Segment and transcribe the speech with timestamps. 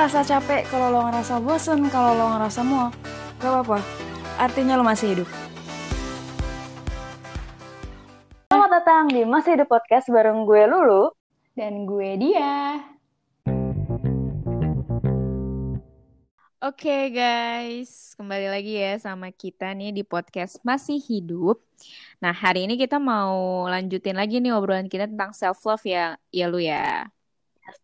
[0.00, 2.96] ngerasa capek, kalau lo ngerasa bosen, kalau lo ngerasa muak,
[3.36, 3.84] gak apa-apa.
[4.40, 5.28] Artinya lo masih hidup.
[8.48, 11.12] Selamat datang di Masih Hidup Podcast bareng gue Lulu.
[11.52, 12.80] Dan gue dia.
[16.64, 21.60] Oke guys, kembali lagi ya sama kita nih di podcast Masih Hidup.
[22.24, 26.48] Nah hari ini kita mau lanjutin lagi nih obrolan kita tentang self love ya, ya
[26.48, 27.04] lu ya.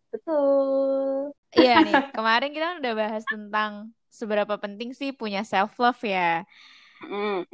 [0.08, 1.36] Betul.
[1.55, 3.73] Iya nih, kemarin kita kan udah bahas tentang
[4.18, 6.45] seberapa penting sih punya self love ya.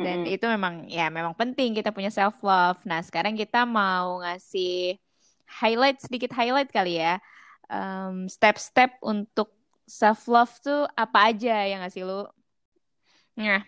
[0.03, 2.81] Dan itu memang ya memang penting kita punya self love.
[2.89, 4.99] Nah sekarang kita mau ngasih
[5.47, 7.21] highlight sedikit highlight kali ya.
[7.71, 9.55] Em, Step-step untuk
[9.87, 12.27] self love tuh apa aja ya nggak sih lu?
[13.39, 13.61] Nah,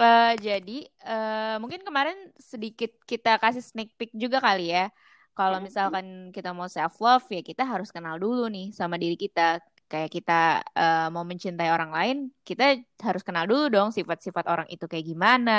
[0.00, 0.72] eh, jadi
[1.08, 4.90] eh, mungkin kemarin sedikit kita kasih sneak peek juga kali ya.
[5.38, 9.40] Kalau misalkan kita mau self love ya kita harus kenal dulu nih sama diri kita.
[9.90, 10.32] Kayak kita
[10.80, 12.16] eh, mau mencintai orang lain,
[12.48, 12.64] kita
[13.06, 15.52] harus kenal dulu dong sifat-sifat orang itu kayak gimana.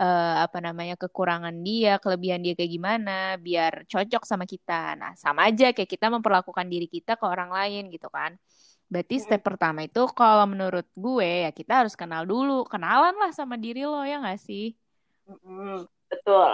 [0.00, 3.12] eh, apa namanya kekurangan dia, kelebihan dia kayak gimana,
[3.46, 4.72] biar cocok sama kita.
[5.00, 8.32] Nah, sama aja kayak kita memperlakukan diri kita ke orang lain gitu kan.
[8.92, 13.56] Berarti step pertama itu kalau menurut gue ya kita harus kenal dulu, kenalan lah sama
[13.64, 14.62] diri lo ya nggak sih?
[16.10, 16.50] Betul.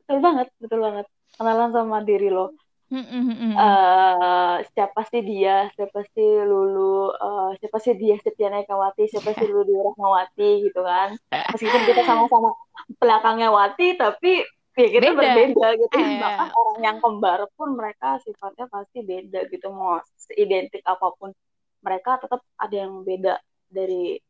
[0.00, 1.06] Betul banget, betul banget.
[1.36, 2.52] Kenalan sama diri lo.
[2.92, 3.56] Mm-mm-mm.
[3.56, 5.72] eh siapa sih dia?
[5.72, 7.08] Siapa sih Lulu?
[7.16, 9.08] Eh, siapa sih dia Setia Ekawati?
[9.08, 11.16] Siapa sih Lulu Rahmawati gitu kan?
[11.56, 12.52] Meskipun kita sama-sama
[13.00, 14.44] belakangnya Wati, tapi
[14.76, 15.16] ya kita Beda.
[15.16, 15.96] berbeda gitu.
[15.96, 16.20] Eh.
[16.20, 19.72] Bahkan orang yang kembar pun mereka sifatnya pasti beda gitu.
[19.72, 19.96] Mau
[20.28, 21.32] seidentik apa pun
[21.80, 23.40] mereka tetap ada yang beda
[23.72, 24.20] dari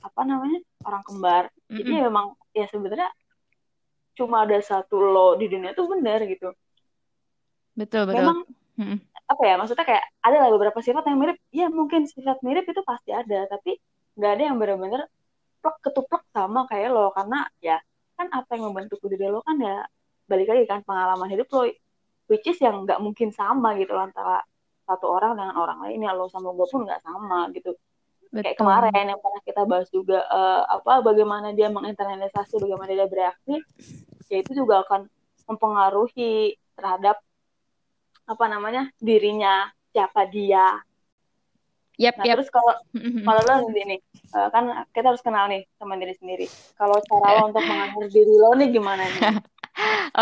[0.00, 0.56] apa namanya
[0.88, 1.44] orang kembar.
[1.68, 2.04] Jadi Mm-mm.
[2.08, 3.12] memang ya sebenarnya
[4.20, 6.46] cuma ada satu lo di dunia tuh benar gitu.
[7.78, 8.30] Betul betul.
[8.30, 8.36] Memang
[8.78, 8.98] Mm-mm.
[9.32, 12.82] apa ya maksudnya kayak ada lah beberapa sifat yang mirip ya mungkin sifat mirip itu
[12.90, 13.70] pasti ada tapi
[14.18, 15.02] nggak ada yang benar-benar
[15.62, 17.38] plek ketuplek sama kayak lo karena
[17.68, 17.76] ya
[18.18, 19.86] kan apa yang membentuk diri lo kan ya
[20.30, 21.62] balik lagi kan pengalaman hidup lo
[22.30, 24.42] which is yang nggak mungkin sama gitu loh antara
[24.88, 27.70] satu orang dengan orang lain ya lo sama gue pun nggak sama gitu
[28.30, 28.62] kayak Betul.
[28.62, 33.58] kemarin yang pernah kita bahas juga eh, apa bagaimana dia menginternalisasi bagaimana dia bereaksi
[34.30, 35.10] ya itu juga akan
[35.50, 37.18] mempengaruhi terhadap
[38.30, 40.78] apa namanya dirinya siapa dia
[41.98, 42.38] Yap nah yap.
[42.38, 43.24] terus kalau Mm-mm.
[43.26, 46.46] kalau lo nih eh, kan kita harus kenal nih sama diri sendiri
[46.78, 49.22] kalau cara lo untuk mengatur diri lo nih gimana nih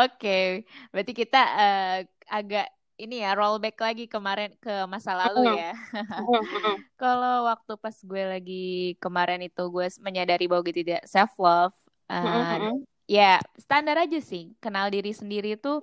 [0.06, 1.98] Oke, berarti kita eh,
[2.30, 5.72] agak ini ya rollback lagi kemarin ke masa lalu ya.
[7.00, 11.74] Kalau waktu pas gue lagi kemarin itu gue menyadari bahwa gue tidak self love,
[12.10, 12.76] mm, mm.
[13.06, 14.50] ya standar aja sih.
[14.58, 15.78] Kenal diri sendiri itu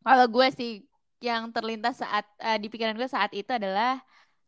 [0.00, 0.72] kalau gue sih
[1.20, 4.00] yang terlintas saat eh, di pikiran gue saat itu adalah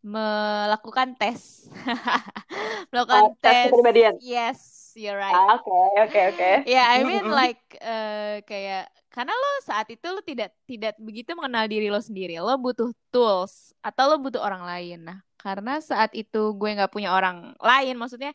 [0.03, 1.69] melakukan tes,
[2.91, 3.65] melakukan Oh, tes tes.
[3.71, 4.15] kepribadian.
[4.25, 4.59] Yes,
[4.97, 5.37] you're right.
[5.37, 10.21] Ah, oke oke oke Ya, I mean like eh, kayak karena lo saat itu lo
[10.25, 12.33] tidak tidak begitu mengenal diri lo sendiri.
[12.41, 14.99] Lo butuh tools atau lo butuh orang lain.
[15.09, 18.33] Nah, karena saat itu gue nggak punya orang lain, maksudnya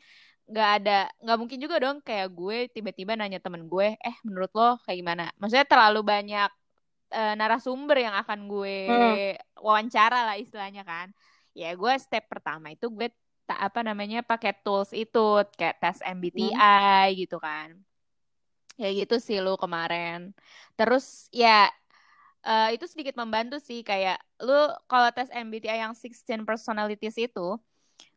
[0.48, 0.92] nggak ada
[1.24, 5.24] nggak mungkin juga dong kayak gue tiba-tiba nanya temen gue, eh menurut lo kayak gimana?
[5.42, 6.50] Maksudnya terlalu banyak
[7.16, 9.18] eh, narasumber yang akan gue Hmm.
[9.60, 11.08] wawancara lah istilahnya kan.
[11.58, 13.10] Ya gue step pertama itu gue
[13.48, 15.20] tak apa namanya pakai tools itu
[15.58, 17.80] kayak tes MBTI gitu kan
[18.82, 20.32] ya gitu sih lu kemarin.
[20.78, 21.70] Terus ya
[22.48, 24.54] eh, itu sedikit membantu sih kayak lu
[24.92, 27.58] kalau tes MBTI yang 16 personalities itu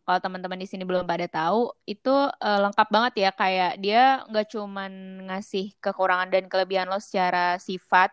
[0.05, 2.11] kalau teman-teman di sini belum pada tahu itu
[2.45, 3.31] eh, lengkap banget ya.
[3.41, 4.93] Kayak dia nggak cuman
[5.31, 8.11] ngasih kekurangan dan kelebihan lo secara sifat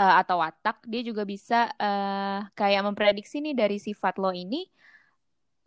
[0.00, 4.66] eh, atau watak dia juga bisa eh, kayak memprediksi nih dari sifat lo ini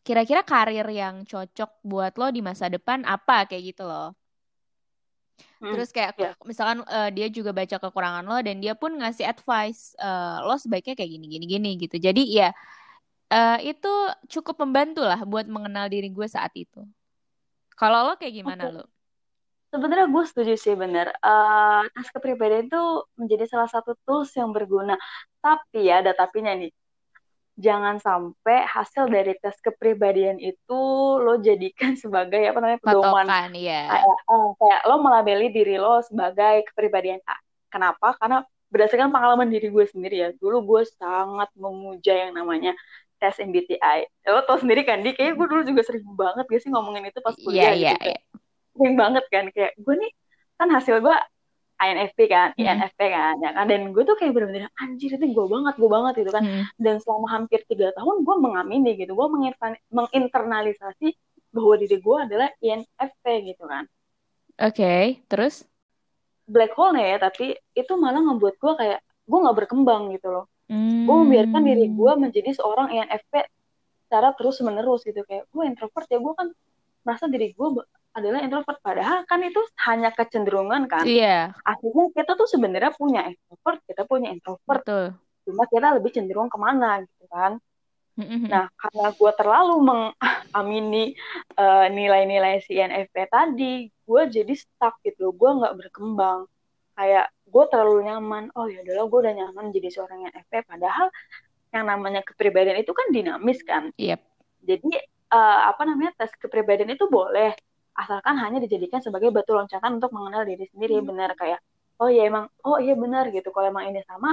[0.04, 4.12] kira-kira karir yang cocok buat lo di masa depan apa kayak gitu loh
[5.64, 6.32] Hmm, Terus kayak ya.
[6.44, 10.94] misalkan eh, dia juga baca kekurangan lo dan dia pun ngasih advice eh, lo sebaiknya
[10.94, 11.96] kayak gini gini gini gitu.
[11.98, 12.50] Jadi ya
[13.32, 13.94] eh, itu
[14.30, 16.84] cukup membantu lah buat mengenal diri gue saat itu.
[17.74, 18.76] Kalau lo kayak gimana Oke.
[18.76, 18.86] lo?
[19.74, 21.10] Sebenarnya gue setuju sih bener.
[21.18, 22.84] Eh, tes kepribadian itu
[23.18, 24.94] menjadi salah satu tools yang berguna.
[25.42, 26.70] Tapi ya ada tapinya nih.
[27.54, 30.82] Jangan sampai hasil dari tes kepribadian itu
[31.22, 33.26] lo jadikan sebagai apa namanya pedoman.
[33.30, 33.82] Patokan ya.
[33.94, 37.38] Kayak, eh, kayak lo melabeli diri lo sebagai kepribadian A.
[37.70, 38.18] Kenapa?
[38.18, 38.42] Karena
[38.74, 40.30] berdasarkan pengalaman diri gue sendiri ya.
[40.34, 42.74] Dulu gue sangat memuja yang namanya
[43.22, 44.10] tes MBTI.
[44.34, 45.14] Lo tau sendiri kan, Di?
[45.14, 48.10] Kayaknya gue dulu juga sering banget gak sih ngomongin itu pas Iya kuliah iya gitu.
[48.10, 48.20] iya.
[48.74, 49.46] Sering banget kan.
[49.54, 50.12] Kayak gue nih,
[50.58, 51.16] kan hasil gue
[51.80, 52.64] INFP kan, Hmm.
[52.64, 53.66] INFP kan, ya kan.
[53.66, 56.44] Dan gue tuh kayak bener-bener anjir itu gue banget, gue banget gitu kan.
[56.46, 56.64] Hmm.
[56.80, 61.08] Dan selama hampir tiga tahun gue mengamini gitu, gue mengintern- menginternalisasi
[61.54, 63.86] bahwa diri gue adalah INFP gitu kan.
[64.62, 65.66] Oke, terus?
[66.46, 70.46] Black hole nih ya, tapi itu malah ngebuat gue kayak gue nggak berkembang gitu loh.
[70.68, 71.06] Hmm.
[71.10, 73.34] Gue membiarkan diri gue menjadi seorang INFP
[74.08, 76.48] secara terus menerus gitu kayak gue introvert ya gue kan
[77.04, 77.68] merasa diri gue
[78.14, 78.80] adalah introvert.
[78.80, 79.60] Padahal kan itu
[79.90, 81.04] hanya kecenderungan kan.
[81.04, 84.84] Iya, akhirnya kita tuh sebenarnya punya extrovert kita punya introvert.
[84.86, 85.08] Betul.
[85.44, 87.60] cuma kita lebih cenderung ke mana gitu kan.
[88.16, 91.20] Nah karena gue terlalu mengamini
[91.60, 95.36] eh, nilai-nilai si INFP tadi gue jadi stuck gitu.
[95.36, 96.48] Gue nggak berkembang.
[96.96, 98.56] Kayak gue terlalu nyaman.
[98.56, 101.12] Oh ya udahlah gue udah nyaman jadi seorang INFP padahal
[101.74, 103.90] yang namanya kepribadian itu kan dinamis kan.
[103.98, 104.22] Yep.
[104.64, 104.96] jadi
[105.34, 107.50] eh, apa namanya tes kepribadian itu boleh
[108.02, 111.60] asalkan hanya dijadikan sebagai batu loncatan untuk mengenal diri sendiri benar kayak
[112.02, 114.30] oh iya emang oh iya benar gitu kalau emang ini sama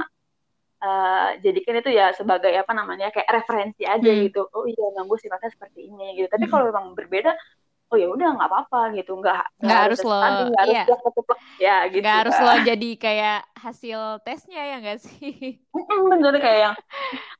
[0.83, 4.23] eh, jadikan itu ya sebagai apa namanya kayak referensi aja Hmm.
[4.25, 6.51] gitu oh iya emang gue sifatnya seperti ini gitu tapi Hmm.
[6.53, 7.31] kalau emang berbeda
[7.91, 10.83] oh ya udah nggak apa-apa gitu nggak Nggak harus lo- nggak harus iya.
[10.85, 15.33] plek-plek ya gitu Nggak harus lo jadi kayak hasil tesnya ya nggak sih?
[16.11, 16.75] Bener kayak yang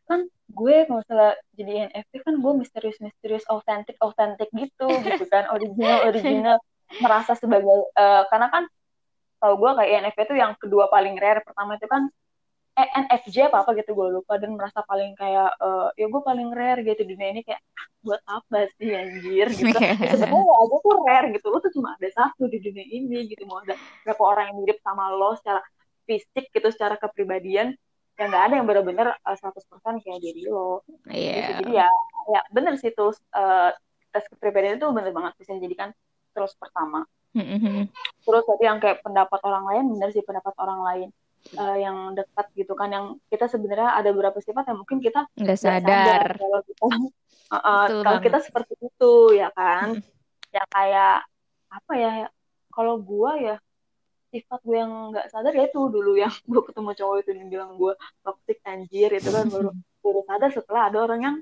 [0.09, 0.19] kan
[0.51, 5.47] gue kalau misalnya jadi INFP kan gue misterius misterius autentik autentik gitu gitu kan.
[5.55, 6.57] Original original.
[6.99, 8.63] Merasa sebagai eh, karena kan
[9.39, 11.41] tau gue kayak INFP itu yang kedua paling rare.
[11.41, 12.11] Pertama itu kan
[12.75, 14.35] eh, NFJ apa apa gitu gue lupa.
[14.37, 17.01] Dan merasa paling kayak eh, ya gue paling rare gitu.
[17.07, 19.47] Di dunia ini kayak "Ah, buat apa sih anjir?
[19.55, 19.71] gitu.
[20.03, 21.45] Ya, sebenarnya aja tuh rare gitu.
[21.47, 23.47] Lo tuh cuma ada satu di dunia ini gitu.
[23.47, 25.63] Mau ada berapa orang yang mirip sama lo secara
[26.09, 27.77] fisik gitu secara kepribadian
[28.21, 31.33] ya nggak ada yang benar-benar eh, 100% kayak diri lo Iya.
[31.33, 31.51] gitu.
[31.65, 31.89] jadi ya
[32.29, 33.73] ya bener sih tuh eh,
[34.07, 35.89] tes kepribadian itu bener banget bisa dijadikan
[36.31, 37.87] terus pertama Hmm.
[38.21, 41.09] terus tadi yang kayak pendapat orang lain bener sih pendapat orang lain
[41.55, 45.55] eh, yang dekat gitu kan yang kita sebenarnya ada beberapa sifat yang mungkin kita Nggak
[45.55, 46.27] nggak sadar.
[46.35, 48.23] kalau kita Uh, uh, Betul kalau banget.
[48.27, 49.87] kita seperti itu ya kan
[50.51, 51.15] ya kayak
[51.71, 52.11] apa ya
[52.69, 53.55] kalau gua ya
[54.31, 57.71] sifat gue yang nggak sadar ya itu dulu yang gue ketemu cowok itu yang bilang
[57.75, 57.93] gue
[58.23, 59.69] toxic anjir itu kan baru
[60.01, 61.37] baru sadar setelah ada orang yang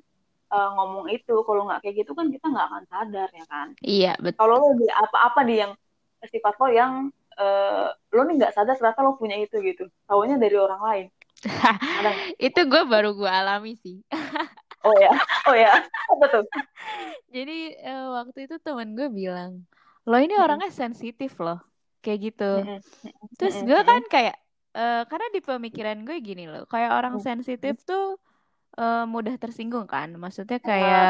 [0.49, 4.13] uh, ngomong itu kalau nggak kayak gitu kan kita nggak akan sadar ya kan Iya,
[4.19, 4.39] betul.
[4.41, 5.71] kalau lo di apa-apa di yang
[6.25, 6.93] sifat lo yang
[7.39, 11.07] uh, lo nih nggak sadar ternyata lo punya itu gitu tahunya dari orang lain?
[12.51, 14.03] Itu gue baru gue alami sih.
[14.87, 15.11] oh ya
[15.47, 16.43] oh ya apa tuh
[17.31, 19.63] Jadi eh, waktu itu temen gue bilang,
[20.07, 21.59] lo ini orangnya sensitif loh,
[22.03, 22.43] kayak gitu.
[23.37, 24.35] Terus gue kan kayak,
[24.77, 27.25] eh, karena di pemikiran gue gini loh, kayak orang Mm.
[27.27, 28.03] sensitif tuh
[28.79, 30.09] eh, mudah tersinggung kan.
[30.23, 31.05] Maksudnya kayak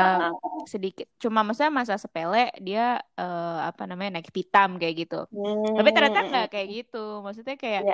[0.74, 2.82] sedikit, cuma maksudnya masa sepele dia
[3.20, 5.16] eh, apa namanya naik pitam kayak gitu.
[5.32, 6.98] Hmm, Tapi ternyata nggak kayak gitu.
[7.26, 7.94] Maksudnya kayak ya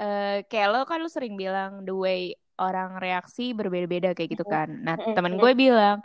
[0.00, 2.20] eh, kayak lo kan lo sering bilang the way
[2.62, 4.68] orang reaksi berbeda-beda kayak gitu kan.
[4.86, 5.98] Nah, temen gue bilang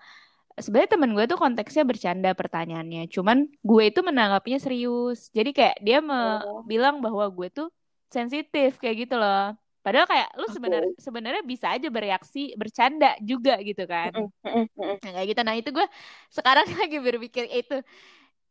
[0.64, 3.10] sebenarnya temen gue tuh konteksnya bercanda pertanyaannya.
[3.16, 5.30] Cuman gue itu menanggapinya serius.
[5.38, 6.62] Jadi kayak dia me- Oh.
[6.66, 7.68] bilang bahwa gue tuh
[8.12, 9.54] sensitif kayak gitu loh.
[9.82, 14.14] Padahal kayak lu sebenarnya sebenarnya bisa aja bereaksi bercanda juga gitu kan.
[14.14, 15.42] Nah, kayak gitu.
[15.42, 15.88] Nah, itu gue
[16.30, 17.78] sekarang lagi berpikir "Eh, itu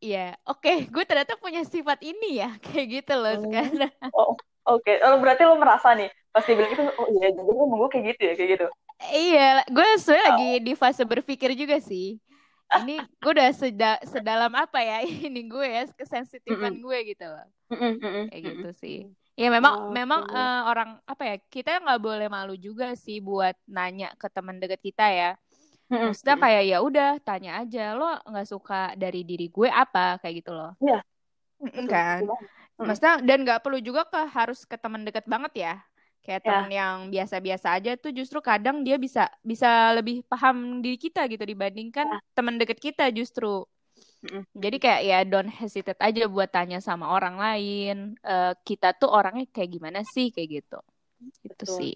[0.03, 3.43] ya, oke, gue ternyata punya sifat ini ya, kayak gitu loh Hmm.
[3.47, 3.93] sekarang.
[4.11, 4.35] Oh,
[4.67, 4.93] oke.
[5.07, 8.33] Oh, berarti lo merasa nih pasti bilang itu oh iya jadi gue kayak gitu ya
[8.39, 8.67] kayak gitu.
[9.01, 12.21] Iya, gue sebenarnya lagi di fase berpikir juga sih.
[12.71, 17.47] Ini gue udah seda- sedalam apa ya ini gue ya kesensitifan gue gitu loh.
[18.31, 18.99] Kayak gitu sih.
[19.41, 19.97] Ya memang Oke.
[19.97, 24.61] memang eh, orang apa ya kita nggak boleh malu juga sih buat nanya ke teman
[24.61, 25.31] dekat kita ya.
[25.91, 30.45] Mm-mm, Maksudnya kayak ya udah tanya aja lo nggak suka dari diri gue apa kayak
[30.45, 30.77] gitu loh.
[30.79, 31.01] Iya.
[31.59, 32.21] Betul, kan.
[32.23, 32.87] Mm-mm.
[32.87, 35.75] Maksudnya dan nggak perlu juga ke harus ke teman dekat banget ya.
[36.21, 36.47] Kayak Ya.
[36.53, 41.43] teman yang biasa-biasa aja tuh justru kadang dia bisa bisa lebih paham diri kita gitu
[41.43, 42.19] dibandingkan Ya.
[42.37, 43.65] teman dekat kita justru.
[44.21, 44.45] Mm-mm.
[44.53, 47.97] Jadi kayak ya don't hesitate aja buat tanya sama orang lain.
[48.21, 50.79] Eh, kita tuh orangnya kayak gimana sih kayak gitu.
[51.41, 51.77] Itu Betul.
[51.81, 51.95] sih.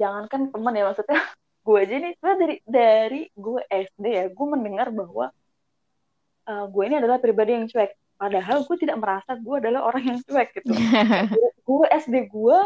[0.00, 1.20] Jangankan temen ya maksudnya
[1.68, 5.28] gue aja nih sebenarnya dari dari gue SD ya gue mendengar bahwa
[6.48, 7.92] eh, gue ini adalah pribadi yang cuek.
[8.18, 10.72] Padahal gue tidak merasa gue adalah orang yang cuek gitu.
[11.68, 12.58] gue SD gue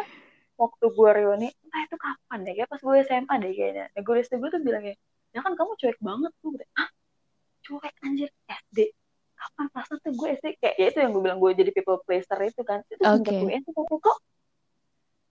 [0.63, 3.85] waktu gue reuni entah itu kapan deh kayak pas gue SMA deh kayaknya.
[3.91, 4.95] Nah, gue SD gue tuh bilang ya
[5.33, 6.53] ya kan kamu cuek banget tuh.
[6.79, 6.89] Ah
[7.63, 8.79] cuek anjir SD
[9.35, 12.39] kapan pas tuh gue SD kayak ya itu yang gue bilang gue jadi people pleaser
[12.47, 12.87] itu kan.
[12.87, 13.35] Itu Oke.
[13.35, 14.19] gue SD tapi kok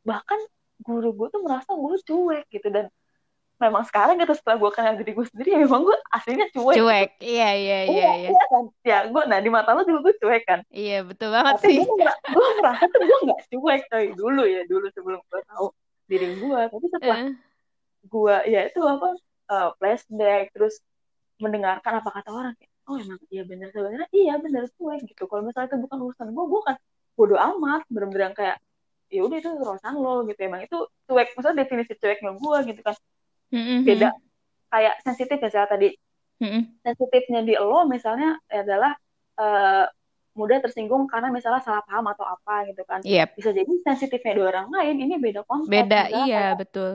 [0.01, 0.39] bahkan
[0.81, 2.89] guru gue tuh merasa gue cuek gitu dan
[3.62, 7.10] memang sekarang gitu setelah gue kenal diri gue sendiri ya memang gue aslinya cuek cuek.
[7.22, 8.30] Iya iya iya iya, iya.
[8.34, 8.63] iya kan?
[8.82, 10.60] Ya gue nah di mata lo juga gue cuek kan?
[10.74, 11.77] Iya betul banget tapi sih.
[11.86, 14.06] gue gue merasa tuh gue nggak cuek coy.
[14.18, 15.68] Dulu ya dulu sebelum gue tahu
[16.10, 17.34] diri gue tapi setelah Eh,
[18.10, 19.10] gue ya itu apa
[19.53, 20.82] uh, flashback terus
[21.38, 24.10] mendengarkan apa kata orang kayak oh emang iya bener sebenarnya.
[24.10, 25.24] Iya bener cuek gitu.
[25.30, 26.75] Kalau misalnya itu bukan urusan gue gue kan
[27.13, 27.86] bodo amat.
[27.94, 28.58] Bener-bener yang kayak
[29.13, 30.39] ya udah itu urusan lo gitu.
[30.41, 32.98] Emang itu cuek maksudnya definisi cueknya gue gitu kan
[33.51, 34.10] mm-mm, beda
[34.72, 35.89] kayak sensitif misalnya tadi.
[36.41, 36.63] Mm-mm.
[36.81, 38.98] sensitifnya di lo misalnya adalah
[39.38, 39.86] eh,
[40.34, 43.03] mudah tersinggung karena misalnya salah paham atau apa gitu kan.
[43.05, 46.91] Yep, bisa jadi sensitifnya di orang lain ini beda konteks beda misalnya iya kayak, betul.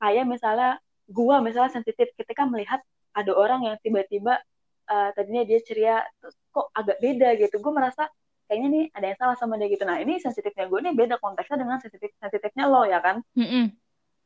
[0.00, 0.70] kayak misalnya
[1.06, 2.82] gua misalnya sensitif ketika melihat
[3.14, 4.42] ada orang yang tiba-tiba
[4.90, 7.62] eh, tadinya dia ceria terus kok agak beda gitu.
[7.62, 8.10] Gue merasa
[8.50, 9.86] kayaknya nih ada yang salah sama dia gitu.
[9.86, 13.22] Nah ini sensitifnya gue nih beda konteksnya dengan sensitif sensitifnya lo ya kan?
[13.38, 13.70] Mm-mm.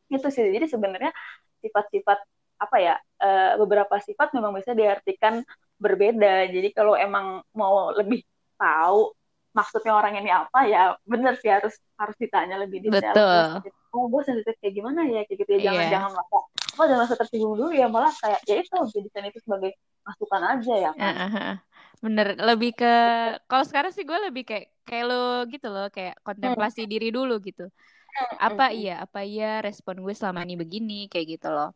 [0.09, 0.49] itu sih.
[0.49, 1.13] Jadi sebenarnya
[1.65, 2.19] sifat-sifat
[2.61, 5.41] apa ya eh, beberapa sifat memang bisa diartikan
[5.81, 8.23] berbeda jadi kalau emang mau lebih
[8.61, 9.11] tahu
[9.55, 13.71] maksudnya orang ini apa ya bener sih harus harus ditanya lebih detail Betul.
[13.95, 15.91] Oh gue sensitif kayak gimana ya kayak gitu ya jangan Iya.
[15.95, 16.37] jangan merasa
[16.75, 19.71] apa jangan merasa tersinggung dulu ya malah kayak ya itu jadikan itu sebagai
[20.03, 21.55] masukan aja ya kan ah, ah.
[22.05, 22.87] Bener lebih ke
[23.49, 25.15] kalau sekarang sih gue lebih kayak kayak lo
[25.53, 27.63] gitu loh kayak kontemplasi diri dulu gitu.
[28.47, 28.79] Apa Mm-mm.
[28.79, 31.69] iya apa iya respon gue selama ini begini kayak gitu loh.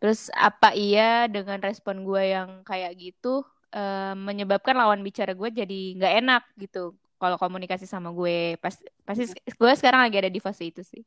[0.00, 1.02] Terus apa iya
[1.34, 3.28] dengan respon gue yang kayak gitu
[3.76, 6.78] eh, menyebabkan lawan bicara gue jadi nggak enak gitu.
[7.20, 8.74] Kalau komunikasi sama gue pas
[9.06, 9.24] pasti
[9.60, 11.02] gue sekarang lagi ada di fase itu sih.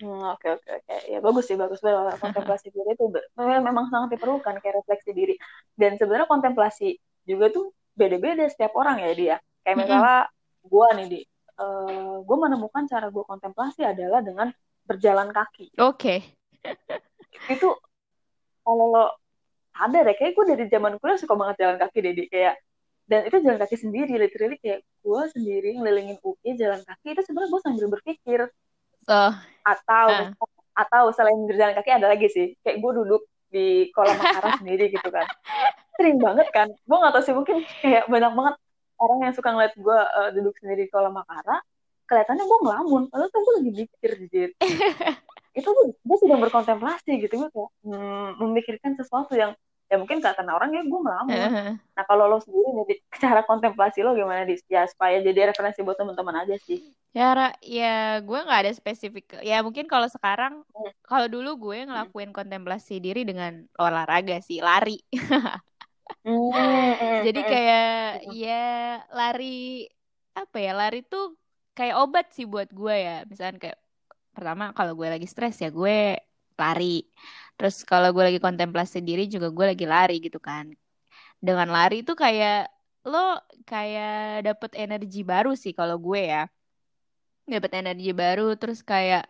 [0.00, 0.94] Hmm, oke oke oke.
[1.12, 1.78] Ya bagus sih bagus.
[1.86, 3.04] Banget kontemplasi diri itu
[3.38, 5.34] memang memang sangat diperlukan kayak refleksi diri.
[5.80, 6.98] Dan sebenarnya kontemplasi
[7.30, 9.80] juga tuh beda-beda setiap orang ya dia kayak Mm-mm.
[9.86, 10.18] misalnya
[10.62, 11.20] gue nih di
[12.26, 14.50] gue menemukan cara gue kontemplasi adalah dengan
[14.82, 15.70] berjalan kaki.
[15.78, 16.18] Oke.
[17.54, 17.78] Itu
[18.66, 19.06] kalau lo
[19.70, 22.54] sadar ya kayak gue dari zaman kuliah suka banget jalan kaki deh kayak
[23.08, 27.50] dan itu jalan kaki sendiri literally kayak gue sendiri ngelilingin UI jalan kaki itu sebenarnya
[27.50, 28.40] gue sambil berpikir.
[29.10, 29.32] Oh.
[29.66, 30.30] Atau Ah.
[30.72, 33.22] atau selain berjalan kaki ada lagi sih kayak gue duduk
[33.52, 35.28] di kolam makara sendiri gitu kan
[35.98, 38.54] sering banget kan gue nggak tahu sih mungkin kayak banyak banget
[39.02, 41.58] orang yang suka ngeliat gue uh, duduk sendiri di kolam makara
[42.06, 44.50] kelihatannya gue ngelamun padahal tuh gue lagi mikir jujur
[45.58, 49.52] itu gue, gue sedang berkontemplasi gitu gue kayak hmm, memikirkan sesuatu yang
[49.92, 51.72] ya mungkin kata orang ya gue ngelamun Heeh.
[51.92, 55.84] nah kalau lo sendiri nih Di, cara kontemplasi lo gimana di ya supaya jadi referensi
[55.84, 56.80] buat teman-teman aja sih
[57.12, 59.44] Ya, Ra, ya gue nggak ada spesifik.
[59.44, 60.92] Ya mungkin kalau sekarang, Hmm.
[61.04, 64.96] kalau dulu gue ngelakuin kontemplasi diri dengan olahraga sih, lari.
[67.26, 67.82] Jadi kayak
[68.42, 68.54] ya
[69.18, 69.44] lari
[70.40, 70.70] apa ya?
[70.80, 71.22] Lari tuh
[71.76, 73.12] kayak obat sih buat gue ya.
[73.30, 73.78] Misalnya kayak
[74.34, 76.18] pertama kalau gue lagi stres ya gue
[76.60, 76.84] lari.
[77.56, 80.66] Terus kalau gue lagi kontemplasi diri juga gue lagi lari gitu kan.
[81.46, 82.70] Dengan lari tuh kayak
[83.10, 83.18] lo
[83.70, 86.42] kayak dapet energi baru sih kalau gue ya.
[87.52, 89.26] Dapet energi baru terus kayak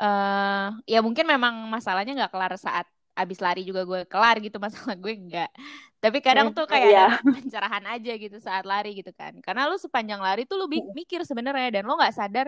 [0.00, 2.86] eh ya mungkin memang masalahnya nggak kelar saat
[3.22, 5.50] abis lari juga gue kelar gitu masalah gue enggak.
[6.02, 7.00] Tapi kadang Hmm, tuh kayak iya.
[7.00, 9.32] ada pencerahan aja gitu saat lari gitu kan.
[9.44, 12.46] Karena lu sepanjang lari tuh lu mikir sebenarnya dan lu nggak sadar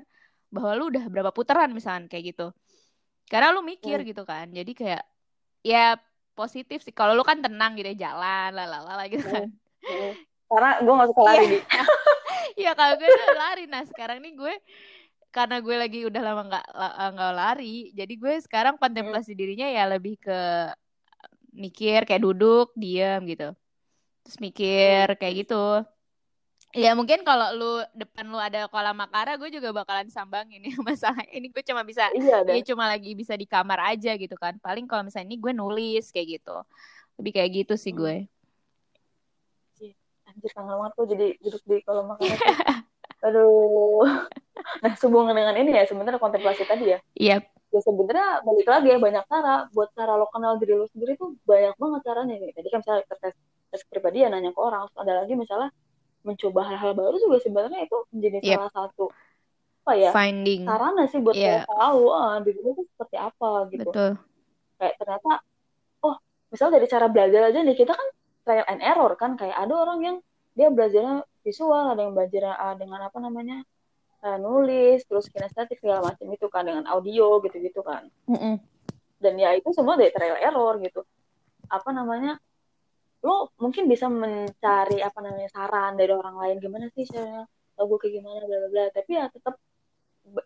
[0.55, 2.47] bahwa lu udah berapa putaran misalnya kayak gitu.
[3.31, 4.09] Karena lu mikir Hmm.
[4.11, 4.47] gitu kan.
[4.53, 5.03] Jadi kayak
[5.65, 5.97] ya
[6.39, 6.95] positif sih.
[6.97, 9.49] Kalau lu kan tenang gitu ya jalan lalala gitu kan.
[9.83, 10.15] Mm.
[10.53, 11.61] karena gue gak suka lari Iya.
[12.61, 13.65] Iya kalau gue lari.
[13.73, 14.55] Nah sekarang nih gue
[15.33, 19.89] karena gue lagi udah lama nggak la- nggak lari, jadi gue sekarang kontemplasi dirinya ya
[19.89, 20.41] lebih ke
[21.57, 23.57] mikir kayak duduk, diam gitu.
[24.29, 25.83] Terus mikir kayak gitu.
[26.73, 31.25] Ya mungkin kalau lu depan lu ada kolam makara, gue juga bakalan sambangin ya masalah
[31.29, 34.57] ini gue cuma bisa iya ya cuma lagi bisa di kamar aja gitu kan.
[34.61, 36.57] Paling kalau misalnya ini gue nulis kayak gitu.
[37.21, 38.29] Lebih kayak gitu sih gue.
[40.23, 42.57] anjir kangen banget tuh jadi duduk di kolam makanan tuh.
[43.27, 44.07] aduh
[44.85, 46.99] nah sehubungan dengan ini ya sebenarnya kontemplasi tadi ya.
[47.17, 47.37] Iya,
[47.73, 49.55] ya sebenarnya balik lagi ya banyak cara.
[49.73, 52.53] Buat cara lo kenal diri lo sendiri tuh banyak banget caranya nih.
[52.53, 53.35] Tadi kan misalnya tes
[53.73, 54.87] tes kepribadian nanya ke orang.
[54.93, 55.71] Terus ada lagi misalnya
[56.23, 58.55] mencoba hal-hal baru juga sebenarnya itu menjadi Yep.
[58.55, 59.05] salah satu
[59.83, 60.63] apa ya finding.
[60.63, 63.91] sarana sih buat lo tahu ah, diri lo tuh seperti apa gitu.
[63.91, 64.13] Betul.
[64.79, 65.31] kayak ternyata
[66.07, 66.15] oh
[66.55, 68.09] misal dari cara belajar aja nih kita kan
[68.47, 69.35] trial and error kan.
[69.35, 70.17] Kayak ada orang yang
[70.55, 73.67] dia belajarnya visual ada yang belajar ah, dengan apa namanya
[74.23, 78.07] eh, nulis terus kinestetik segala macam itu kan dengan audio gitu-gitu kan.
[79.19, 81.03] Dan ya itu semua dari trial error gitu.
[81.71, 82.39] Apa namanya
[83.23, 87.47] lo mungkin bisa mencari apa namanya saran dari orang lain gimana sih caranya
[87.79, 88.85] gue kayak gimana bla bla bla.
[88.95, 89.55] Tapi ya tetap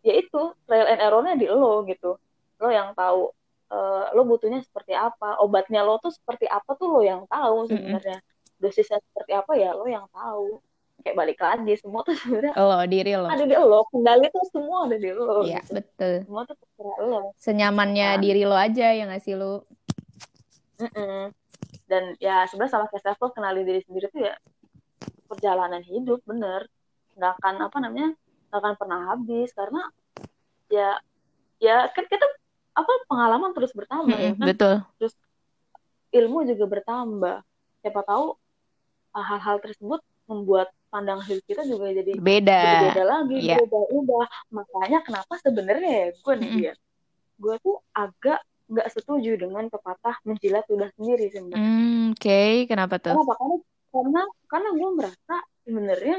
[0.00, 2.21] ya itu trial and errornya di lo gitu.
[2.61, 3.33] Lo yang tahu
[3.73, 8.21] uh, lo butuhnya seperti apa obatnya lo tuh seperti apa tuh lo yang tahu sebenarnya.
[8.56, 10.61] Dosisnya seperti apa ya lo yang tahu
[11.07, 13.31] kayak balik lagi semua tuh sebenarnya lo diri lo.
[13.31, 15.79] ada di lo kendali tuh semua ada di lo iya gitu.
[15.79, 16.15] betul.
[16.27, 17.21] Semua tuh terserah lo.
[17.39, 18.23] Senyamannya kan?
[18.27, 19.63] diri lo aja yang ngasih lo
[20.83, 21.23] mm -mm.
[21.87, 24.35] dan ya sebenarnya salah kayak self kenali diri sendiri tuh ya
[25.27, 26.71] perjalanan hidup bener.
[27.19, 28.11] Nggak akan apa namanya
[28.51, 29.51] nggak akan pernah habis.
[29.53, 29.83] Karena
[30.71, 30.99] ya
[31.63, 32.27] ya kan kita
[32.77, 34.47] apa pengalaman terus bertambah hmm, ya kan?
[34.47, 34.75] betul.
[35.03, 35.15] Terus
[36.15, 37.37] ilmu juga bertambah.
[37.83, 38.35] Siapa tahu
[39.15, 43.61] ah, hal-hal tersebut membuat pandangan hidup kita juga jadi beda beda lagi yeah.
[43.61, 46.76] beda ubah makanya kenapa sebenarnya ya gue nih mm -hmm.
[47.37, 52.53] gue tuh agak nggak setuju dengan pepatah menjilat udah sendiri sebenarnya mm, oke okay.
[52.65, 53.57] kenapa tuh kenapa karena
[53.93, 55.37] karena karena gue merasa
[55.69, 56.17] sebenarnya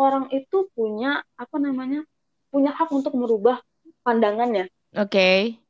[0.00, 2.00] orang itu punya apa namanya
[2.48, 3.60] punya hak untuk merubah
[4.02, 5.60] pandangannya oke okay.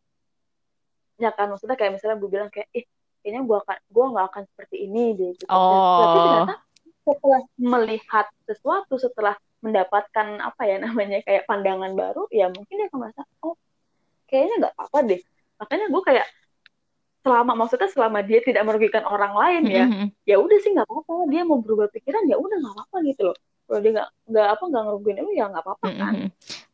[1.19, 2.87] ya kan maksudnya kayak misalnya gue bilang kayak ih
[3.21, 5.53] kayaknya gue akan gue nggak akan seperti ini deh gitu.
[5.53, 6.01] oh.
[6.01, 6.55] tapi ternyata
[7.09, 9.35] setelah melihat sesuatu setelah
[9.65, 13.57] mendapatkan apa ya namanya kayak pandangan baru ya mungkin dia akan merasa oh
[14.29, 15.21] kayaknya nggak apa-apa deh.
[15.59, 16.27] Makanya gue kayak
[17.19, 20.07] selama maksudnya selama dia tidak merugikan orang lain ya mm -hmm.
[20.23, 21.15] ya udah sih nggak apa-apa.
[21.33, 23.37] Dia mau berubah pikiran ya udah nggak apa-apa gitu loh.
[23.69, 26.13] Kalau dia nggak nggak apa nggak ngerugiin lu ya nggak apa-apa kan.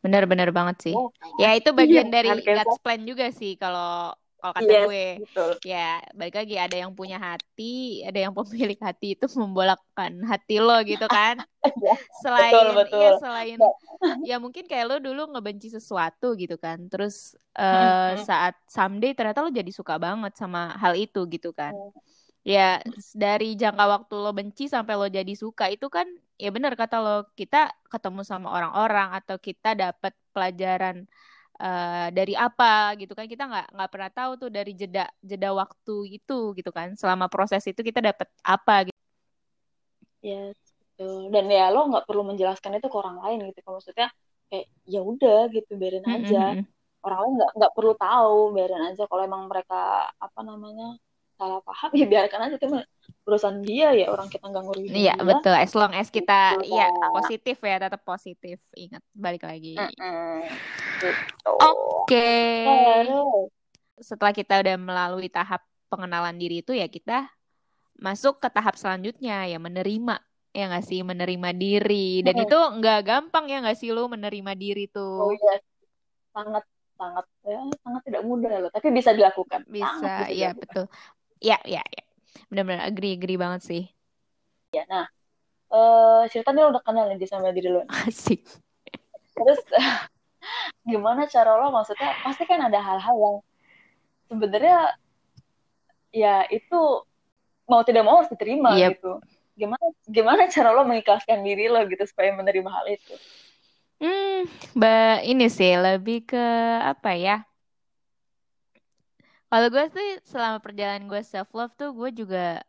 [0.03, 0.93] Benar-benar banget sih.
[0.93, 1.09] Oh,
[1.41, 4.13] ya itu bagian iya, dari God's plan juga sih kalau
[4.45, 5.51] kalau kata yes, gue betul.
[5.65, 10.77] ya balik lagi ada yang punya hati ada yang pemilik hati itu membolakkan hati lo
[10.85, 11.41] gitu kan
[11.81, 13.01] iya, selain betul, betul.
[13.01, 13.57] ya selain
[14.21, 18.21] ya mungkin kayak lo dulu ngebenci sesuatu gitu kan terus uh, mm-hmm.
[18.21, 21.73] saat someday ternyata lo jadi suka banget sama hal itu gitu kan
[22.45, 22.77] ya
[23.17, 26.05] dari jangka waktu lo benci sampai lo jadi suka itu kan
[26.37, 31.09] ya benar kata lo kita ketemu sama orang-orang atau kita dapat pelajaran
[31.59, 36.19] uh, dari apa gitu kan kita nggak nggak pernah tahu tuh dari jeda jeda waktu
[36.19, 38.99] itu gitu kan selama proses itu kita dapat apa gitu.
[40.25, 41.29] Yes, betul.
[41.29, 43.59] Dan ya lo nggak perlu menjelaskan itu ke orang lain gitu.
[43.61, 44.09] Kalau maksudnya
[44.49, 46.43] kayak ya udah gitu biarin aja.
[46.57, 47.05] Mm -hmm.
[47.05, 49.03] Orang lain nggak nggak perlu tahu, biarin aja.
[49.05, 50.97] Kalau emang mereka apa namanya
[51.35, 52.67] salah paham ya biarkan aja itu
[53.25, 55.25] urusan dia ya orang kita nggak ngurusin iya dia.
[55.25, 55.53] betul.
[55.53, 58.61] As long as kita ya positif ya tetap positif.
[58.77, 59.75] Ingat balik lagi.
[59.75, 60.37] Mm -hmm.
[61.01, 61.51] gitu.
[61.59, 62.05] oke.
[62.07, 63.03] Okay.
[63.95, 67.31] setelah kita udah melalui tahap pengenalan diri itu ya kita
[67.95, 70.19] masuk ke tahap selanjutnya ya menerima
[70.53, 71.01] ya nggak sih?
[71.01, 72.21] Menerima diri.
[72.21, 72.45] Dan hmm.
[72.45, 75.29] itu nggak gampang ya nggak sih lo menerima diri tuh?
[75.29, 75.59] Oh iya.
[76.35, 76.63] Sangat
[76.95, 78.71] sangat ya sangat tidak mudah loh.
[78.71, 79.65] Tapi bisa dilakukan.
[79.65, 80.85] Bisa iya betul
[81.45, 82.03] ya ya ya.
[82.49, 83.83] Benar-benar agree agree banget sih.
[84.73, 85.05] Ya nah
[85.69, 88.41] uh, cerita nih udah kenal nih sama diri lo asik.
[89.37, 89.61] Terus
[90.89, 91.69] gimana cara lo?
[91.69, 93.37] Maksudnya pasti kan ada hal-hal yang
[94.25, 94.97] sebenarnya
[96.09, 97.05] ya itu
[97.69, 98.97] mau tidak mau harus diterima yep.
[98.97, 99.21] gitu.
[99.55, 103.15] Gimana gimana cara lo mengikhlaskan diri lo gitu supaya menerima hal itu?
[104.01, 104.43] Hmm
[104.75, 106.45] mbak ini sih lebih ke
[106.83, 107.47] apa ya
[109.55, 112.59] kalau gue sih selama perjalanan gue self love tuh gue juga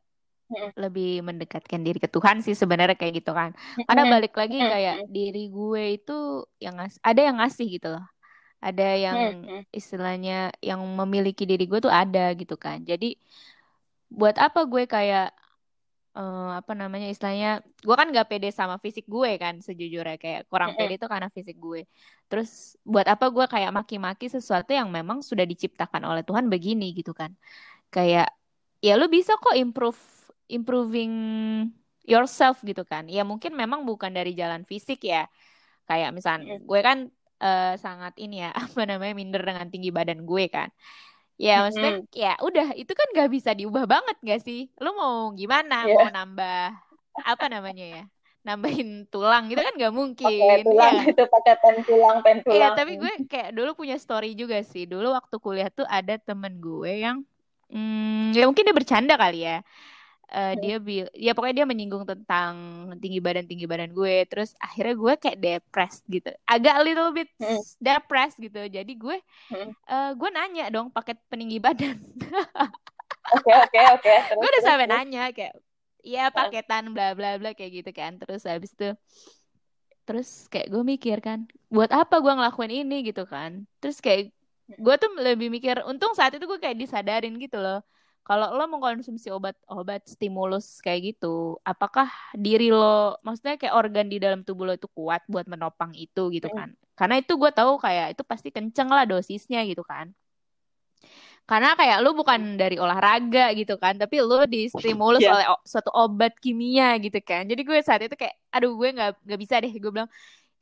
[0.79, 3.51] lebih mendekatkan diri ke Tuhan sih sebenarnya kayak gitu kan.
[3.91, 8.07] Karena balik lagi kayak diri gue itu yang ngas ada yang ngasih gitu loh.
[8.63, 9.19] Ada yang
[9.75, 12.79] istilahnya yang memiliki diri gue tuh ada gitu kan.
[12.87, 13.19] Jadi
[14.07, 15.35] buat apa gue kayak
[16.17, 20.17] uh, apa namanya istilahnya gue kan gak pede sama fisik gue kan sejujurnya.
[20.17, 21.85] Kayak kurang pede itu karena fisik gue.
[22.33, 27.13] Terus buat apa gue kayak maki-maki sesuatu yang memang sudah diciptakan oleh Tuhan begini gitu
[27.13, 27.37] kan.
[27.93, 28.33] Kayak
[28.81, 30.01] ya lu bisa kok improve
[30.49, 31.13] improving
[32.09, 33.07] yourself gitu kan.
[33.13, 35.29] Ya mungkin memang bukan dari jalan fisik ya.
[35.87, 40.45] Kayak misal gue kan uh, sangat ini ya apa namanya minder dengan tinggi badan gue
[40.49, 40.73] kan
[41.37, 42.17] Ya maksudnya mm-hmm.
[42.17, 44.73] ya udah itu kan gak bisa diubah banget gak sih?
[44.81, 45.85] Lu mau gimana?
[45.85, 46.09] Yeah.
[46.09, 46.61] Mau nambah
[47.25, 48.05] apa namanya ya?
[48.47, 50.25] Nambahin tulang gitu kan gak mungkin.
[50.25, 51.03] Pakai tulang ya.
[51.13, 52.57] itu pakai pen tulang, pen iya, tulang.
[52.57, 54.89] Iya, tapi gue kayak dulu punya story juga sih.
[54.89, 57.21] Dulu waktu kuliah tuh ada temen gue yang
[57.71, 59.61] hmm, ya mungkin dia bercanda kali ya
[60.33, 62.55] uh, dia bil ya pokoknya dia menyinggung tentang
[62.99, 64.27] tinggi badan tinggi badan gue.
[64.27, 66.31] Terus akhirnya gue kayak depressed gitu.
[66.47, 67.63] Agak little bit hmm.
[67.79, 68.67] depressed gitu.
[68.67, 69.17] Jadi gue
[69.53, 69.71] hmm.
[69.87, 71.97] uh, gue nanya dong paket peninggi badan.
[73.27, 74.15] Oke oke oke.
[74.39, 75.59] Gue udah sampai nanya kayak
[76.07, 78.23] Iya paketan bla bla bla kayak gitu kan.
[78.23, 78.95] Terus habis itu
[80.07, 83.03] terus kayak gue mikir kan buat apa gue ngelakuin ini?
[83.03, 83.67] gitu kan.
[83.83, 84.31] Terus kayak
[84.79, 87.83] gue tuh lebih mikir untung saat itu gue kayak disadarin gitu loh
[88.27, 94.41] kalau lo mengkonsumsi obat-obat stimulus kayak gitu, apakah diri lo, maksudnya kayak organ di dalam
[94.47, 96.75] tubuh lo itu kuat buat menopang itu gitu kan?
[96.99, 100.11] Karena itu gue tahu kayak itu pasti kenceng lah dosisnya gitu kan.
[101.47, 105.35] karena kayak lu bukan dari olahraga gitu kan tapi lu distimulus Yeah.
[105.35, 107.47] oleh suatu obat kimia gitu kan.
[107.47, 109.71] Jadi gue saat itu kayak aduh gue nggak nggak bisa deh.
[109.79, 110.11] Gue bilang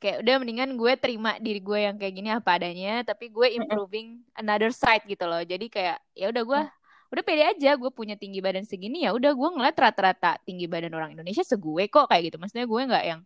[0.01, 4.21] kayak udah mendingan gue terima diri gue yang kayak gini apa adanya tapi gue improving
[4.37, 5.41] another side gitu loh.
[5.41, 6.61] Jadi kayak ya udah gue
[7.11, 10.93] udah pede aja gue punya tinggi badan segini ya udah gue ngeliat rata-rata tinggi badan
[10.97, 12.37] orang Indonesia segue kok kayak gitu.
[12.41, 13.21] Maksudnya gue nggak yang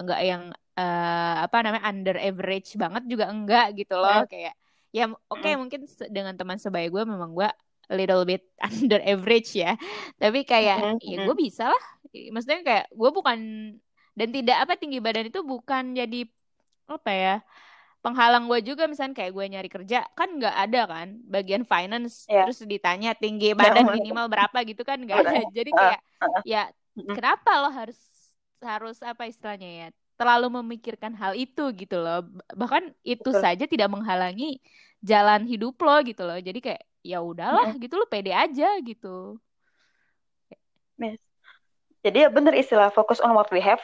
[0.00, 0.42] nggak yang
[0.78, 4.18] eh, apa namanya under average banget juga enggak gitu loh.
[4.30, 4.54] Kayak
[4.96, 7.48] ya oke mungkin se- dengan teman sebaya gue memang gue
[7.96, 9.76] little bit under average ya.
[10.20, 11.82] Tapi kayak ya gue bisa lah.
[12.34, 13.38] Maksudnya kayak gue bukan
[14.18, 16.26] dan tidak apa tinggi badan itu bukan jadi
[16.88, 17.32] apa ya
[17.98, 22.46] penghalang gue juga misalnya kayak gue nyari kerja kan nggak ada kan bagian finance Iya.
[22.46, 25.30] terus ditanya tinggi badan minimal berapa gitu kan nggak ada.
[25.58, 26.00] Jadi kayak
[26.46, 27.98] ya kenapa lo harus
[28.62, 32.26] harus apa istilahnya ya terlalu memikirkan hal itu gitu loh.
[32.54, 33.42] Bahkan itu Betul.
[33.42, 34.58] saja tidak menghalangi
[35.02, 36.38] jalan hidup lo gitu loh.
[36.38, 39.38] Jadi kayak ya udahlah gitu lo pede aja gitu.
[40.98, 41.22] Yes.
[42.02, 43.82] Jadi ya bener istilah fokus on what we have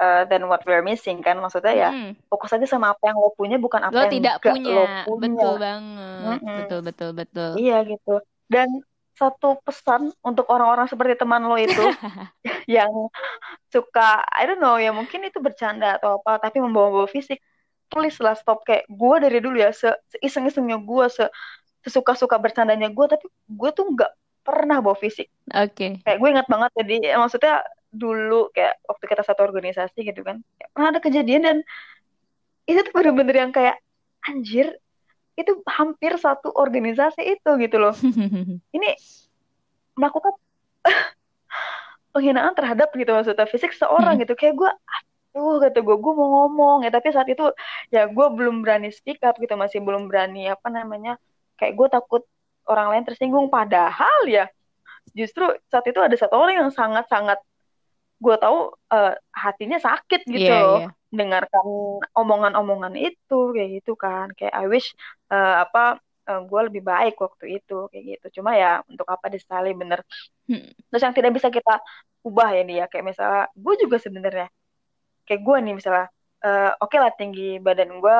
[0.00, 2.12] uh, than what we are missing kan maksudnya ya Mm.
[2.30, 5.20] fokus aja sama apa yang lo punya bukan apa lo yang tidak punya lo punya.
[5.20, 6.56] betul banget Mm-mm.
[6.62, 8.14] betul betul betul Iya gitu.
[8.48, 8.68] Dan
[9.12, 11.84] satu pesan untuk orang-orang seperti teman lo itu
[12.80, 12.90] yang
[13.68, 17.40] suka I don't know ya mungkin itu bercanda atau apa tapi membawa-bawa fisik
[17.92, 21.24] please lah stop kayak gue dari dulu ya se iseng-isengnya gue se
[21.84, 26.70] sesuka-suka bercandanya gue tapi gue tuh nggak pernah bawa fisik oke kayak gue ingat banget
[26.80, 27.60] jadi ya, maksudnya
[27.92, 30.40] dulu kayak waktu kita satu organisasi gitu kan.
[30.72, 31.56] Pernah ada kejadian dan
[32.64, 33.78] itu tuh bener-bener yang kayak
[34.24, 34.80] anjir
[35.36, 37.92] itu hampir satu organisasi itu gitu loh.
[38.76, 38.90] Ini
[39.92, 40.32] melakukan
[42.16, 44.22] penghinaan terhadap gitu maksudnya fisik seorang Hmm.
[44.24, 44.32] gitu.
[44.36, 44.70] Kayak gue
[45.32, 46.84] aduh kata gue gue mau ngomong.
[46.84, 47.44] Ya tapi saat itu
[47.92, 51.20] ya gue belum berani speak up gitu masih belum berani apa namanya
[51.60, 52.22] kayak gue takut
[52.68, 53.48] orang lain tersinggung.
[53.52, 54.48] Padahal ya
[55.12, 57.40] justru saat itu ada satu orang yang sangat-sangat
[58.22, 58.58] gue tahu
[58.94, 60.78] eh, hatinya sakit gitu Iya, loh.
[60.80, 60.88] iya.
[61.12, 61.66] dengarkan
[62.16, 64.32] omongan-omongan itu kayak gitu kan.
[64.38, 64.88] Kayak I wish
[65.28, 68.40] eh, apa gue lebih baik waktu itu kayak gitu.
[68.40, 70.00] Cuma ya untuk apa disesali bener.
[70.46, 70.70] Hmm.
[70.88, 71.82] terus yang tidak bisa kita
[72.22, 74.48] ubah ya dia kayak misalnya gue juga sebenarnya
[75.26, 76.06] kayak gue nih misalnya
[76.46, 78.18] eh, oke lah tinggi badan gue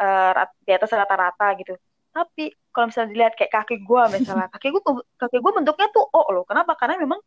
[0.00, 1.76] eh, rat- di atas rata-rata gitu.
[2.10, 4.82] Tapi kalau misalnya dilihat kayak kaki gue misalnya kaki gue
[5.20, 6.44] kaki gue bentuknya tuh O loh.
[6.48, 6.72] Kenapa?
[6.74, 7.20] Karena memang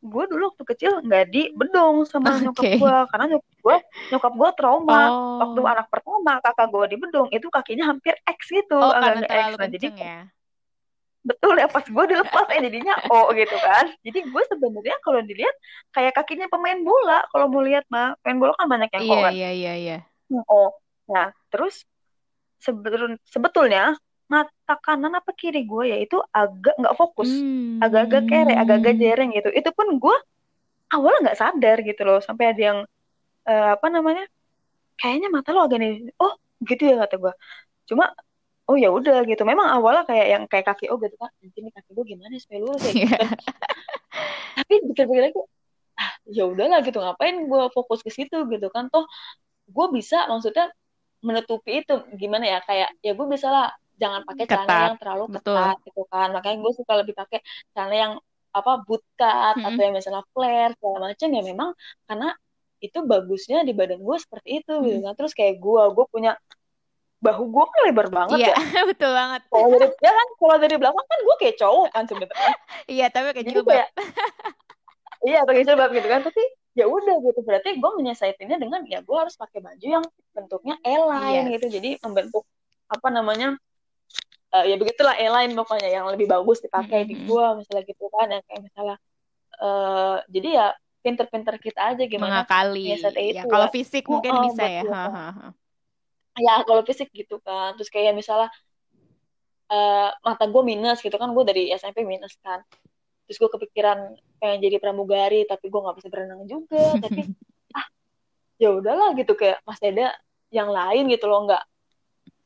[0.00, 2.76] gue dulu waktu kecil nggak dibedong sama nyokap Oke.
[2.76, 3.76] gue karena nyokap gue
[4.10, 5.00] nyokap gue trauma
[5.38, 5.68] waktu Oh.
[5.68, 9.88] anak pertama kakak gue dibedong itu kakinya hampir X gitu Oh, agak-agak X nah jadi
[9.92, 10.18] ya.
[11.20, 15.52] betul ya pas gue dilepas eh jadinya O gitu kan jadi gue sebenarnya kalau dilihat
[15.92, 19.20] kayak kakinya pemain bola kalau mau lihat mah pemain bola kan banyak yang O Iya,
[19.20, 19.98] kan iya, iya, iya.
[20.32, 20.72] yang O
[21.12, 21.84] nah terus
[22.56, 27.26] sebetul- sebetulnya mata kanan apa kiri gue ya itu agak nggak fokus.
[27.28, 27.82] Hmm.
[27.82, 29.50] agak-agak kere agak-agak jereng gitu.
[29.50, 30.16] Itu pun gue
[30.94, 32.78] awalnya nggak sadar gitu loh sampai ada yang
[33.50, 34.24] eh, apa namanya
[34.94, 36.14] kayaknya mata lo agak nih.
[36.22, 37.32] Oh gitu ya kata gue
[37.90, 38.14] cuma
[38.70, 39.42] oh ya udah gitu.
[39.42, 42.58] Memang awalnya kayak yang kayak kaki oh gitu kan nanti nih kaki gue gimana supaya
[42.62, 43.18] lurus ya gitu Iya.
[43.18, 43.30] kan
[44.62, 45.38] tapi pikir-pikir lagi
[45.98, 46.98] ah ya udahlah gitu.
[47.02, 48.86] Ngapain gue fokus ke situ gitu kan.
[48.94, 49.10] Toh
[49.66, 50.70] gue bisa maksudnya
[51.26, 51.94] menutupi itu.
[52.14, 53.68] Gimana ya kayak ya gue bisa lah
[54.00, 55.54] jangan pakai celana Ketat, yang terlalu betul.
[55.54, 57.38] ketat gitu kan makanya gue suka lebih pakai
[57.70, 58.12] celana yang
[58.50, 59.66] apa bootcut Mm-mm.
[59.68, 61.70] atau yang misalnya flare segala macam ya memang
[62.08, 62.28] karena
[62.80, 66.32] itu bagusnya di badan gue seperti itu gitu kan terus kayak gue gue punya
[67.20, 69.40] bahu gue kan lebar banget Iya, ya betul banget.
[69.46, 72.54] kalau dari ya kan kalau dari belakang kan gue kayak cowok kan sebenarnya
[72.88, 73.70] Iya, tapi kayak jilbab.
[73.76, 73.88] kayak
[75.28, 79.16] iya pakai jilbab gitu kan tapi ya udah gitu berarti gue menyesuaikannya dengan ya gue
[79.16, 80.96] harus pakai baju yang bentuknya Yes.
[80.96, 82.44] align gitu jadi membentuk
[82.88, 83.60] apa namanya
[84.50, 87.28] eh, ya begitulah align pokoknya yang lebih bagus dipakai di Mm-mm.
[87.30, 88.96] gue misalnya gitu kan ya kayak misalnya
[89.60, 90.68] eh jadi ya
[91.00, 92.92] pinter-pinter kita aja gimana Mengakali.
[92.92, 93.72] Ya, itu kalau ya.
[93.72, 94.84] fisik Oh, mungkin oh, bisa ya.
[94.84, 94.92] betul.
[94.92, 95.48] Ha, ha, ha.
[96.40, 98.48] ya kalau fisik gitu kan terus kayak misalnya
[99.70, 102.60] eh, mata gue minus gitu kan gue dari SMP minus kan
[103.28, 107.28] terus gue kepikiran pengen jadi pramugari tapi gue nggak bisa berenang juga tapi
[107.78, 107.86] ah
[108.58, 110.16] ya udahlah gitu kayak masih ada
[110.50, 111.62] yang lain gitu loh nggak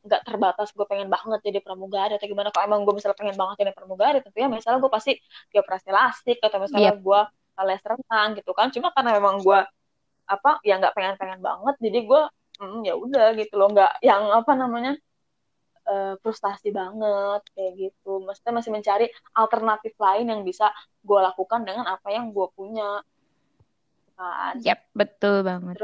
[0.04, 3.56] nggak terbatas gue pengen banget jadi pramugari atau gimana kalau emang gue misalnya pengen banget
[3.64, 5.16] jadi pramugari tentunya misalnya gue pasti
[5.48, 7.20] di operasi lastik atau misalnya gue
[7.62, 8.74] les renang gitu kan.
[8.74, 9.60] Cuma karena memang gue
[10.24, 12.22] apa ya nggak pengen pengen banget jadi gue
[12.64, 13.68] mm, ya udah gitu loh.
[13.70, 14.92] Nggak yang apa namanya
[15.86, 18.18] eh, frustasi banget kayak gitu.
[18.26, 19.06] Maksudnya masih mencari
[19.38, 20.74] alternatif lain yang bisa
[21.06, 22.98] gue lakukan dengan apa yang gue punya.
[24.14, 24.62] Kan.
[24.62, 25.78] Yap, betul banget.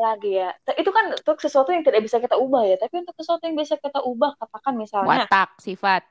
[0.00, 3.44] Lagi ya itu kan untuk sesuatu yang tidak bisa kita ubah ya tapi untuk sesuatu
[3.44, 6.02] yang bisa kita ubah katakan misalnya Watak, sifat.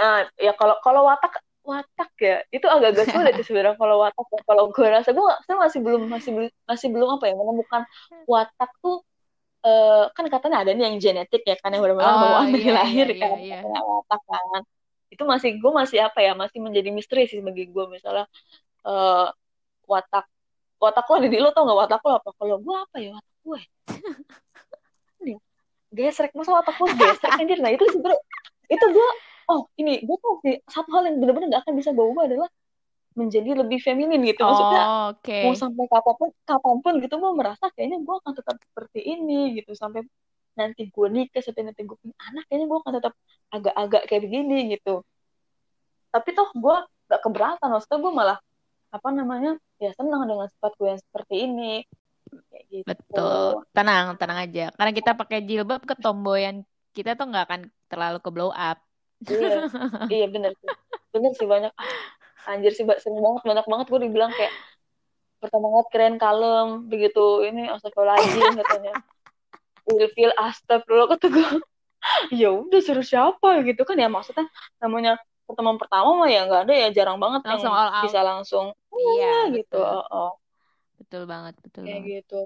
[0.00, 4.40] uh, ya kalau kalau watak watak ya itu agak-agak sulit sih sebenarnya kalau watak ya.
[4.48, 7.82] kalau gue rasa gue saya masih belum masih belum masih belum apa ya menemukan
[8.24, 9.04] watak tuh
[9.68, 12.72] uh, kan katanya ada nih yang genetik ya kan yang benar-benar oh, bawaan dari iya,
[12.72, 13.80] lahir iya, kan iya, iya.
[13.84, 14.62] watak kan
[15.08, 18.24] itu masih gue masih apa ya masih menjadi misteri sih bagi gue misalnya
[18.88, 19.28] uh,
[19.88, 20.28] watak
[20.78, 22.30] watak lo di lo tau gak watak lo apa?
[22.38, 23.60] Kalau gue apa ya watak gue?
[25.88, 27.58] Gesrek masa watak gue gesrek anjir?
[27.64, 28.20] Nah itu sebenarnya
[28.68, 29.08] itu gue
[29.48, 30.34] oh ini gue tuh
[30.68, 32.48] satu hal yang benar-benar gak akan bisa bawa adalah
[33.16, 34.46] menjadi lebih feminin gitu.
[34.46, 35.42] Maksudnya oh, okay.
[35.48, 39.58] mau sampai kapan pun kapan pun gitu gue merasa kayaknya gue akan tetap seperti ini
[39.58, 39.74] gitu.
[39.74, 40.06] Sampai
[40.54, 43.12] nanti gue nikah sampai nanti gue punya anak kayaknya gue akan tetap
[43.50, 45.02] agak-agak kayak begini gitu.
[46.14, 46.76] Tapi toh gue
[47.08, 48.38] gak keberatan maksudnya gue malah
[48.88, 51.74] apa namanya ya senang dengan sifat gue yang seperti ini.
[52.68, 52.84] Gitu.
[52.84, 53.64] betul.
[53.72, 54.68] Tenang tenang aja.
[54.76, 58.78] Karena kita pakai jilbab ketomboyan kita tuh nggak akan terlalu ke blow up.
[59.24, 59.66] Iya.
[60.14, 60.68] Iya bener sih.
[61.14, 61.72] Bener sih banyak.
[62.48, 64.52] Anjir sih sering banget banyak banget gue dibilang kayak
[65.38, 67.44] pertama banget keren kalem begitu.
[67.44, 68.92] Ini astagfirullahaladzim katanya.
[70.16, 71.48] Feel astagfirullah kata gue
[72.40, 74.46] ya udah suruh siapa gitu kan ya maksudnya
[74.78, 75.16] namanya
[75.48, 79.48] pertemuan pertama mah ya nggak ada ya jarang banget langsung yang all bisa langsung iya
[79.48, 79.80] gitu.
[79.80, 80.32] oh, oh.
[81.00, 82.12] betul banget betul kayak banget.
[82.20, 82.40] gitu.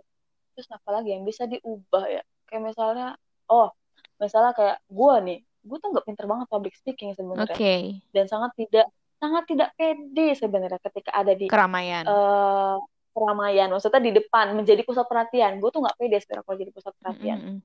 [0.54, 2.22] Terus apa lagi yang bisa diubah ya?
[2.46, 3.18] Kayak misalnya
[3.50, 3.74] oh
[4.22, 7.50] misalnya kayak gue nih gue tuh nggak pinter banget public speaking sebenarnya.
[7.50, 7.98] Okay.
[8.14, 8.86] dan sangat tidak
[9.18, 12.06] sangat tidak pede sebenarnya ketika ada di keramaian.
[12.06, 12.78] uh,
[13.10, 13.66] keramaian.
[13.66, 15.58] Maksudnya di depan menjadi pusat perhatian.
[15.58, 17.38] Gue tuh nggak pede sebenarnya kalau jadi pusat perhatian.
[17.38, 17.58] Mm -hmm.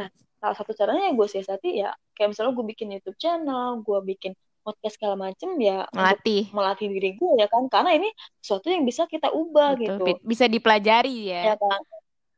[0.00, 0.08] nah
[0.40, 4.32] salah satu caranya yang gue siasati ya kayak misalnya gue bikin YouTube channel gue bikin
[4.70, 6.46] podcast segala macem ya melatih.
[6.54, 7.66] melatih diri gue ya kan?
[7.66, 10.04] Karena ini sesuatu yang bisa kita ubah betul, gitu.
[10.22, 11.80] Bisa dipelajari ya, ya kan?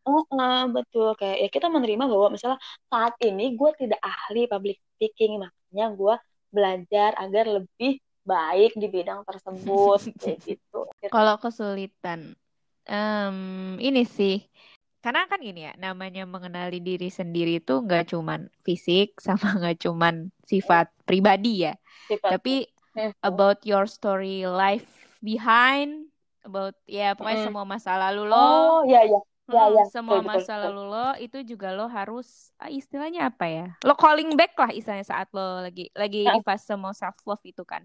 [0.02, 1.12] Oh, uh, betul.
[1.20, 6.14] Kayak ya kita menerima bahwa misalnya saat ini gue tidak ahli public speaking makanya gue
[6.50, 10.88] belajar agar lebih baik di bidang tersebut kayak gitu.
[11.10, 12.34] Kalau kesulitan,
[12.86, 14.42] um, ini sih
[15.02, 20.30] karena kan ini ya namanya mengenali diri sendiri itu nggak cuman fisik sama nggak cuman
[20.46, 21.74] sifat pribadi ya,
[22.06, 22.38] sifat.
[22.38, 22.70] tapi
[23.26, 24.86] about your story life
[25.18, 26.06] behind
[26.46, 27.46] about ya pokoknya mm.
[27.50, 28.38] semua masa lalu lo.
[28.38, 29.84] Oh ya ya ya, ya.
[29.90, 30.64] semua betul, masa betul.
[30.70, 35.06] lalu lo itu juga lo harus ah, istilahnya apa ya lo calling back lah istilahnya
[35.06, 37.84] saat lo lagi lagi di fase mau self love itu kan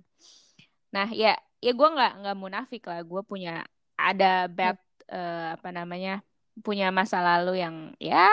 [0.94, 3.66] nah ya ya gue nggak nggak munafik lah gue punya
[3.98, 4.78] ada bad
[5.10, 6.22] uh, apa namanya
[6.62, 8.30] punya masa lalu yang ya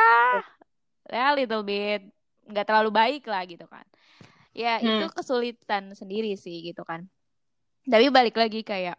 [1.09, 2.05] ya little bit
[2.45, 3.85] nggak terlalu baik lah gitu kan.
[4.55, 4.87] Ya hmm.
[4.87, 7.09] itu kesulitan sendiri sih gitu kan.
[7.85, 8.97] Tapi balik lagi kayak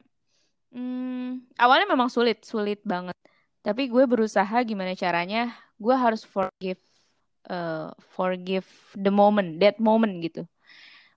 [0.74, 3.18] hmm, awalnya memang sulit sulit banget.
[3.66, 6.82] Tapi gue berusaha gimana caranya gue harus forgive
[7.50, 10.46] uh, forgive the moment that moment gitu.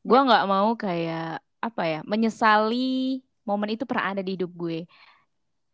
[0.05, 4.87] Gue nggak mau kayak apa ya menyesali momen itu pernah ada di hidup gue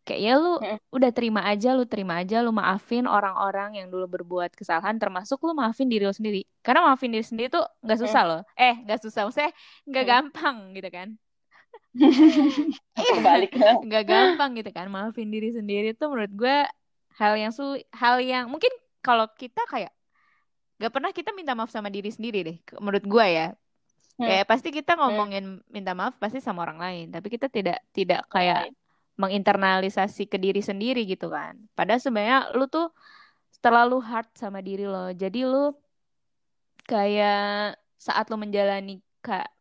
[0.05, 0.61] kayak ya lu
[0.93, 5.57] udah terima aja lu terima aja lu maafin orang-orang yang dulu berbuat kesalahan termasuk lu
[5.57, 9.25] maafin diri lu sendiri karena maafin diri sendiri tuh nggak susah loh eh nggak susah
[9.25, 9.51] maksudnya
[9.89, 11.07] nggak gampang gitu kan
[13.25, 13.57] balik
[13.89, 16.57] nggak gampang gitu kan maafin diri sendiri tuh menurut gue
[17.17, 18.69] hal yang su hal yang mungkin
[19.01, 19.89] kalau kita kayak
[20.75, 23.47] gak pernah kita minta maaf sama diri sendiri deh menurut gue ya
[24.19, 24.27] hmm.
[24.27, 24.99] kayak pasti kita hmm.
[25.01, 25.71] ngomongin hmm.
[25.71, 28.84] minta maaf pasti sama orang lain tapi kita tidak tidak kayak hmm.
[29.15, 31.55] Menginternalisasi ke diri sendiri gitu kan.
[31.71, 32.91] Padahal sebenarnya lu tuh
[33.63, 35.11] terlalu hard sama diri lo.
[35.15, 35.71] Jadi lu
[36.85, 39.01] kayak saat lo menjalani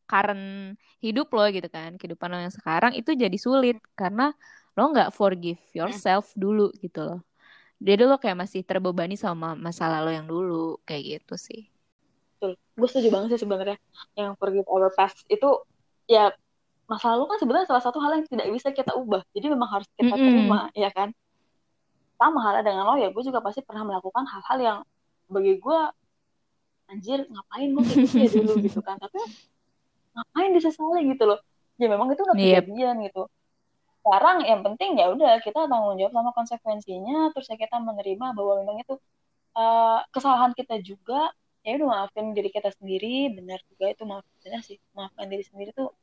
[0.05, 4.37] current hidup lo gitu kan kehidupan lo yang sekarang itu jadi sulit karena
[4.77, 7.21] lo nggak forgive yourself dulu gitu loh.
[7.81, 11.71] Jadi lo kayak masih terbebani sama masa lalu yang dulu kayak gitu sih.
[12.37, 12.61] Betul.
[12.77, 13.79] Gue setuju banget sih sebenarnya.
[14.19, 15.49] Yang forgive our past itu
[16.05, 16.35] ya
[16.85, 19.25] masa lalu kan sebenarnya salah satu hal yang tidak bisa kita ubah.
[19.33, 20.29] Jadi memang harus kita mm -hmm.
[20.29, 21.09] terima ya kan?
[22.21, 24.79] Sama halnya dengan lo ya gue juga pasti pernah melakukan hal-hal yang
[25.33, 25.79] bagi gue
[26.93, 28.53] anjir ngapain gue kayak gitu ya dulu?
[28.69, 28.97] gitu kan.
[29.01, 29.19] Tapi
[30.15, 31.41] ngapain disesali gitu loh.
[31.81, 32.69] Ya memang itu udah yep.
[32.69, 33.23] kejadian gitu.
[34.05, 38.61] Sekarang yang penting ya udah kita tanggung jawab sama konsekuensinya terus ya kita menerima bahwa
[38.61, 39.01] memang itu
[39.57, 41.33] uh, kesalahan kita juga.
[41.65, 43.33] Ya udah maafin diri kita sendiri.
[43.33, 44.29] Benar juga itu maaf.
[44.45, 45.97] Benar sih maafkan diri sendiri tuh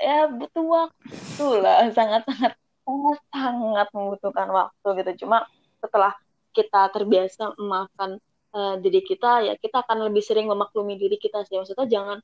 [0.00, 1.88] ya butuh waktu lah.
[1.94, 2.52] Sangat sangat
[2.86, 5.26] sangat sangat membutuhkan waktu gitu.
[5.26, 5.46] Cuma
[5.82, 6.12] setelah
[6.54, 8.16] kita terbiasa memaafkan
[8.56, 11.58] uh, diri kita ya kita akan lebih sering memaklumi diri kita sih.
[11.58, 12.18] Maksudnya jangan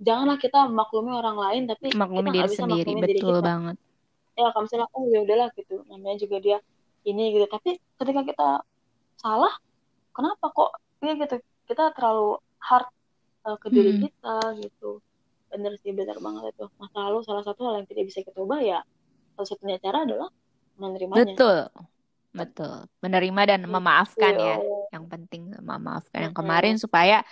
[0.00, 2.90] janganlah kita memaklumi orang lain tapi maklumi kita diri bisa sendiri.
[2.96, 3.40] betul diri kita.
[3.40, 3.76] banget.
[4.38, 5.74] Ya kalau misalnya oh ya udahlah gitu.
[5.88, 6.58] Namanya juga dia
[7.04, 7.46] ini gitu.
[7.48, 8.48] Tapi ketika kita
[9.20, 9.54] salah
[10.12, 10.70] kenapa kok
[11.04, 11.36] ya gitu?
[11.70, 12.88] Kita terlalu hard
[13.46, 14.02] uh, ke diri hmm.
[14.08, 15.00] kita gitu
[15.50, 16.66] bener sih bener banget itu.
[16.78, 18.80] Masa lalu salah satu hal yang tidak bisa kita ubah ya
[19.36, 20.28] satu-satunya cara adalah
[20.76, 21.24] menerimanya.
[21.26, 21.58] Betul.
[22.30, 22.86] Betul.
[23.02, 23.72] Menerima dan Gitu.
[23.74, 24.56] memaafkan ya.
[24.94, 27.26] Yang penting memaafkan yang kemarin supaya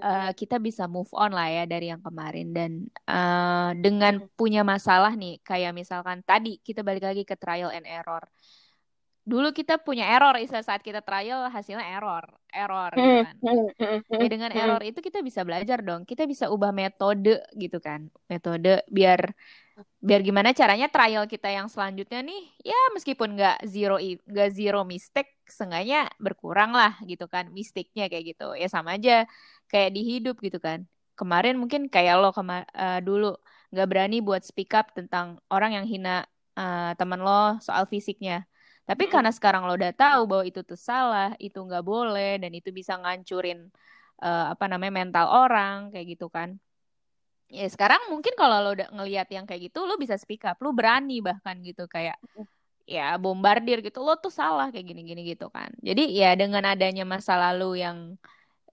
[0.00, 2.56] uh, kita bisa move on lah ya dari yang kemarin.
[2.56, 2.70] Dan
[3.04, 8.24] uh, dengan punya masalah nih kayak misalkan tadi kita balik lagi ke trial and error
[9.30, 13.34] dulu kita punya error istilah saat kita trial hasilnya error error gitu Mm, kan.
[14.20, 16.02] ya dengan error itu kita bisa belajar dong.
[16.10, 17.30] Kita bisa ubah metode
[17.62, 18.00] gitu kan.
[18.32, 19.20] Metode biar
[20.02, 25.30] biar gimana caranya trial kita yang selanjutnya nih ya meskipun nggak zero nggak zero mistake
[25.48, 28.44] seenggaknya berkurang lah gitu kan mistiknya kayak gitu.
[28.62, 29.26] Ya sama aja
[29.72, 30.86] kayak di hidup gitu kan.
[31.18, 33.26] Kemarin mungkin kayak lo kema eh, dulu
[33.72, 36.24] nggak berani buat speak up tentang orang yang hina
[36.58, 38.46] eh, teman lo soal fisiknya
[38.88, 39.10] tapi Mm-mm.
[39.12, 42.92] karena sekarang lo udah tahu bahwa itu tuh salah itu nggak boleh dan itu bisa
[43.02, 43.58] ngancurin
[44.24, 46.50] eh, apa namanya mental orang kayak gitu kan
[47.48, 50.68] Ya sekarang mungkin kalau lo udah ngelihat yang kayak gitu lo bisa speak up, lo
[50.76, 52.20] berani bahkan gitu kayak
[52.88, 55.70] ya bombardir gitu lo tuh salah kayak gini-gini gitu kan.
[55.88, 57.98] Jadi ya dengan adanya masa lalu yang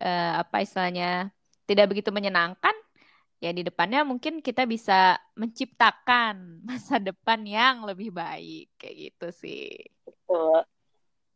[0.03, 1.31] eh, apa istilahnya
[1.69, 2.75] tidak begitu menyenangkan,
[3.43, 6.35] ya di depannya mungkin kita bisa menciptakan
[6.69, 9.65] masa depan yang lebih baik kayak gitu sih.
[10.35, 10.59] Betul.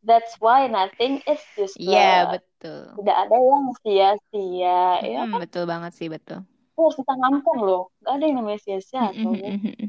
[0.00, 1.76] That's why nothing is useless.
[1.76, 2.84] Iya betul.
[3.00, 4.80] Tidak ada yang sia-sia.
[5.04, 6.44] Ya Mm, betul banget sih betul.
[6.44, 7.92] itu harus ditanamkan loh.
[8.00, 9.12] Gak ada yang namanya sia-sia.
[9.12, 9.50] Mm, mm, soalnya.
[9.52, 9.88] mm, mm, mm.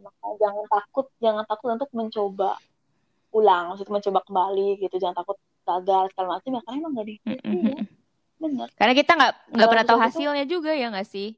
[0.00, 2.50] Makanya jangan takut, jangan takut untuk mencoba
[3.30, 4.96] ulang, maksudnya mencoba kembali gitu.
[4.96, 7.84] Jangan takut gagal segala macam ya karena emang gak di Mm,
[8.40, 8.68] bener.
[8.80, 11.28] Karena kita nggak nggak pernah tahu misalnya itu- hasilnya juga ya nggak sih?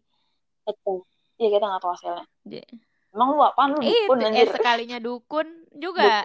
[0.62, 0.98] Betul.
[1.42, 2.24] Iya kita gak tahu hasilnya.
[2.46, 2.70] Di-
[3.12, 4.48] Emang lu apaan lu dukun eh anjir?
[4.48, 6.24] sekalinya dukun juga.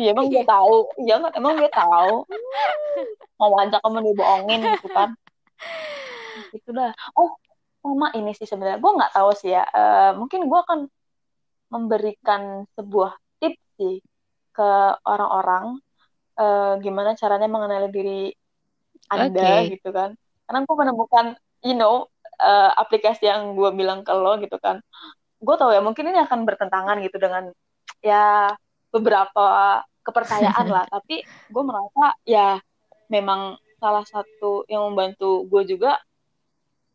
[0.00, 0.88] Iya emang gue tahu.
[1.04, 2.14] Iya kan emang gue tahu.
[3.36, 5.12] Mau ajak kamu dibohongin gitu kan.
[6.56, 6.96] Itu dah.
[7.12, 7.36] Oh
[7.84, 8.80] sama ini sih sebenarnya.
[8.80, 9.68] Gue nggak tahu sih ya.
[9.68, 10.88] Eh, mungkin gue akan
[11.68, 14.00] memberikan sebuah tips sih
[14.56, 14.70] ke
[15.04, 15.76] orang-orang
[16.40, 18.22] eh, gimana caranya mengenali diri
[19.12, 19.76] Anda Oke.
[19.76, 20.16] gitu kan.
[20.48, 21.26] Karena gue menemukan,
[21.60, 22.08] you know,
[22.40, 24.80] eh, aplikasi yang gue bilang ke lo gitu kan.
[25.42, 27.50] Gue tahu ya mungkin ini akan bertentangan gitu dengan
[27.98, 28.54] ya
[28.94, 30.86] beberapa kepercayaan lah.
[30.94, 32.62] Tapi gue merasa ya
[33.10, 35.98] memang salah satu yang membantu gue juga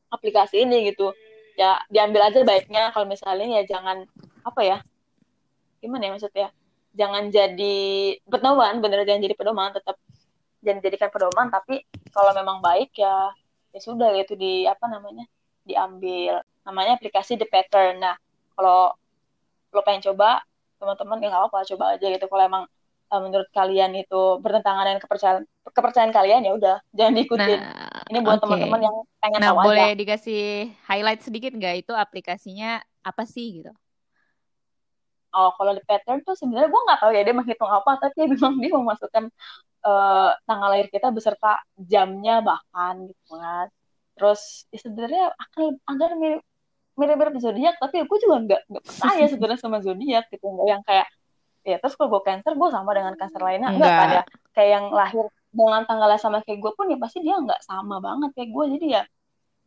[0.07, 1.11] aplikasi ini gitu.
[1.59, 2.95] Ya diambil aja baiknya.
[2.95, 4.07] Kalau misalnya ya jangan
[4.47, 4.77] apa ya
[5.83, 6.49] gimana ya maksudnya?
[6.97, 7.77] Jangan jadi
[8.25, 9.99] pedoman bener jangan jadi pedoman tetap
[10.63, 11.51] jangan jadikan pedoman.
[11.51, 11.83] Tapi
[12.15, 13.35] kalau memang baik ya
[13.75, 15.27] ya sudah gitu di apa namanya
[15.67, 16.39] diambil.
[16.63, 17.99] Namanya aplikasi The Pattern.
[17.99, 18.15] Nah
[18.57, 18.91] kalau
[19.75, 20.41] lo pengen coba
[20.81, 22.25] teman-teman ya nggak apa-apa coba aja gitu.
[22.25, 22.63] Kalau emang
[23.13, 27.59] uh, menurut kalian itu bertentangan dengan kepercayaan kepercayaan kalian ya udah jangan diikutin.
[27.61, 28.43] Nah, ini buat oke.
[28.43, 29.99] teman-teman yang pengen Nah, tahu boleh aja.
[29.99, 30.41] dikasih
[30.89, 31.85] highlight sedikit nggak?
[31.85, 33.71] Itu aplikasinya apa sih gitu?
[35.37, 38.53] oh kalau The Pattern tuh sebenarnya gue nggak tahu ya dia menghitung apa tapi memang
[38.61, 39.23] dia memasukkan
[39.85, 43.67] uh, tanggal lahir kita beserta jamnya bahkan gitu kan.
[44.17, 46.41] Terus ya sebenarnya akan agak mirip
[46.97, 50.45] mirip-mirip zodiak tapi gue juga nggak nggak percaya sebenarnya sama zodiak gitu.
[50.65, 51.07] Yang kayak
[51.67, 53.69] ya terus kalau gue cancer gue sama dengan cancer lainnya.
[53.71, 54.21] Enggak ada
[54.57, 58.33] kayak yang lahir dengan tanggalnya sama kayak gue pun ya pasti dia nggak sama banget
[58.35, 59.03] kayak gue jadi ya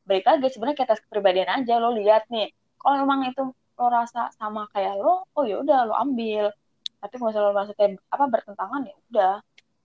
[0.04, 1.74] balik lagi sebenarnya kayak tes kepribadian aja.
[1.78, 2.50] Lo lihat nih
[2.82, 6.50] kalau memang itu lo rasa sama kayak lo oh ya udah lo ambil.
[7.00, 9.34] Tapi kalau misalnya lo maksudnya apa bertentangan ya udah.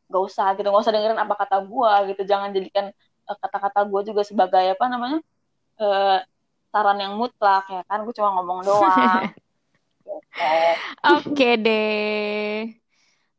[0.09, 2.21] Nggak usah gitu nggak usah dengerin apa kata gue gitu.
[2.25, 2.85] Jangan jadikan
[3.29, 5.19] eh, kata-kata gue juga sebagai apa namanya
[5.77, 6.19] eh,
[6.75, 9.23] saran yang mutlak ya kan gue cuma ngomong doang.
[11.15, 12.75] Oke deh.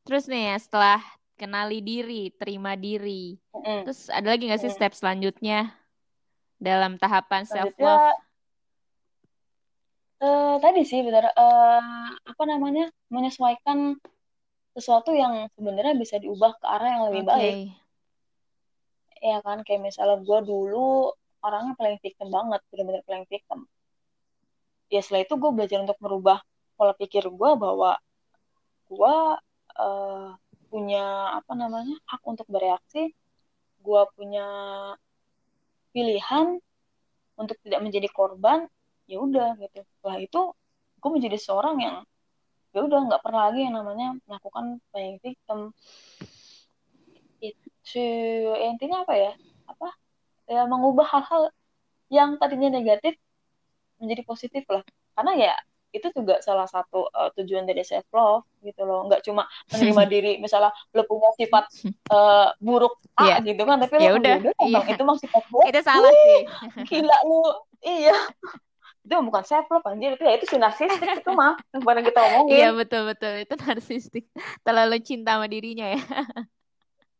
[0.08, 1.00] Terus nih ya setelah
[1.36, 3.36] kenali diri, terima diri.
[3.52, 3.84] Mm-mm.
[3.84, 4.76] Terus ada lagi nggak sih Mm.
[4.80, 5.68] step selanjutnya
[6.56, 8.16] dalam tahapan self love?
[10.24, 14.00] eh, tadi sih benar eh, apa namanya menyesuaikan
[14.72, 17.32] sesuatu yang sebenarnya bisa diubah ke arah yang lebih Oke.
[17.36, 17.56] baik
[19.20, 21.12] ya kan kayak misalnya gue dulu
[21.44, 23.68] orangnya paling victim banget benar-benar paling victim.
[24.92, 26.38] Ya setelah itu gue belajar untuk merubah
[26.78, 27.98] pola pikir gue bahwa
[28.86, 29.16] gue
[29.76, 30.28] eh,
[30.70, 31.04] punya
[31.38, 33.10] apa namanya hak untuk bereaksi.
[33.82, 34.46] Gue punya
[35.94, 36.58] pilihan
[37.38, 38.66] untuk tidak menjadi korban
[39.06, 39.82] ya udah gitu.
[39.98, 40.40] Setelah itu
[41.00, 41.96] gue menjadi seorang yang
[42.74, 45.72] ya udah nggak pernah lagi yang namanya melakukan playing victim.
[47.40, 48.02] Itu
[48.58, 49.32] ya intinya apa ya?
[49.70, 49.88] Apa
[50.46, 51.42] ya mengubah hal-hal
[52.10, 53.18] yang tadinya negatif
[53.98, 54.82] menjadi positif lah
[55.16, 55.54] karena ya
[55.90, 60.32] itu juga salah satu uh, tujuan dari self love gitu loh nggak cuma menerima diri
[60.36, 61.64] misalnya lo punya sifat
[62.12, 63.36] uh, buruk A Iya.
[63.48, 64.92] gitu kan tapi Ya lo udah, emang iya.
[64.92, 66.40] itu emang sifat gue Itu salah sih.
[66.84, 67.40] gila lu
[67.80, 68.12] iya
[69.06, 72.20] itu bukan self love anjir itu ya itu si narsistik itu mah yang pernah kita
[72.28, 74.24] omongin Iya betul betul itu narsistik.
[74.66, 76.02] Terlalu cinta sama dirinya ya.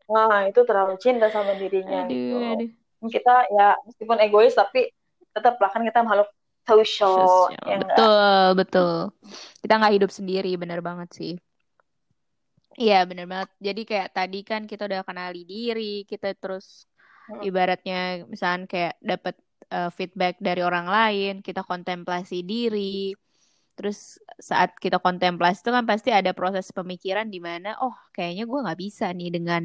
[0.07, 2.71] nah itu terlalu cinta sama dirinya Aduh gitu aduh.
[3.01, 4.89] Kita ya meskipun egois tapi
[5.37, 6.29] tetap lah kan kita makhluk
[6.65, 7.61] social Sosial.
[7.69, 8.93] ya enggak Betul betul.
[9.63, 11.35] Kita nggak hidup sendiri bener banget sih.
[12.77, 13.51] Iya bener banget.
[13.57, 16.85] Jadi kayak tadi kan kita udah kenali diri, kita terus
[17.27, 17.43] Mm.
[17.43, 19.35] ibaratnya misalnya kayak dapat
[19.67, 23.19] eh, feedback dari orang lain, kita kontemplasi diri.
[23.75, 28.59] Terus saat kita kontemplasi itu kan pasti ada proses pemikiran di mana, oh kayaknya gue
[28.63, 29.63] nggak bisa nih dengan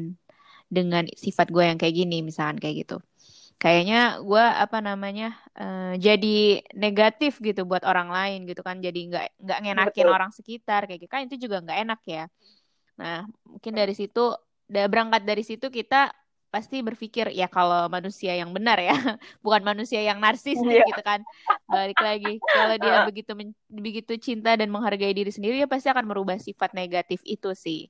[0.66, 2.96] dengan sifat gue yang kayak gini, misalkan kayak gitu.
[3.62, 3.96] Kayaknya
[4.28, 5.24] gue apa namanya
[5.60, 6.26] eh, jadi
[6.84, 10.98] negatif gitu buat orang lain gitu kan, jadi nggak nggak ngenakin betul orang sekitar kayak
[11.06, 12.22] gitu kan itu juga nggak enak ya.
[13.00, 13.16] Nah
[13.50, 14.20] mungkin dari situ,
[14.70, 15.96] udah berangkat dari situ kita
[16.54, 18.92] pasti berpikir ya kalau manusia yang benar ya,
[19.44, 20.84] bukan manusia yang narsistik Iya.
[20.88, 21.20] gitu kan.
[21.74, 26.04] Balik lagi, kalau dia begitu men- begitu cinta dan menghargai diri sendiri, dia pasti akan
[26.10, 27.80] merubah sifat negatif itu sih.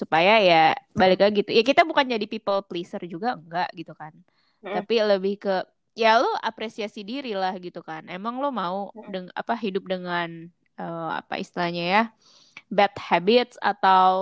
[0.00, 0.56] Supaya ya
[1.00, 1.50] balik lagi gitu.
[1.54, 4.12] Ya kita bukan jadi people pleaser juga enggak gitu kan.
[4.64, 4.74] Mm.
[4.76, 5.54] Tapi lebih ke
[5.96, 8.06] ya lu apresiasi diri lah gitu kan.
[8.08, 9.10] Emang lo mau Mm.
[9.12, 10.28] deng apa hidup dengan
[10.80, 12.04] eh, apa istilahnya ya?
[12.70, 14.14] bad habits atau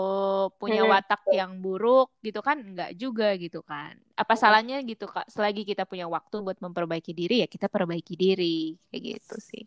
[0.57, 3.93] punya Mm, watak yang buruk gitu kan enggak juga gitu kan.
[4.16, 5.28] Apa salahnya gitu Kak?
[5.28, 9.64] Selagi kita punya waktu buat memperbaiki diri ya kita perbaiki diri kayak gitu sih.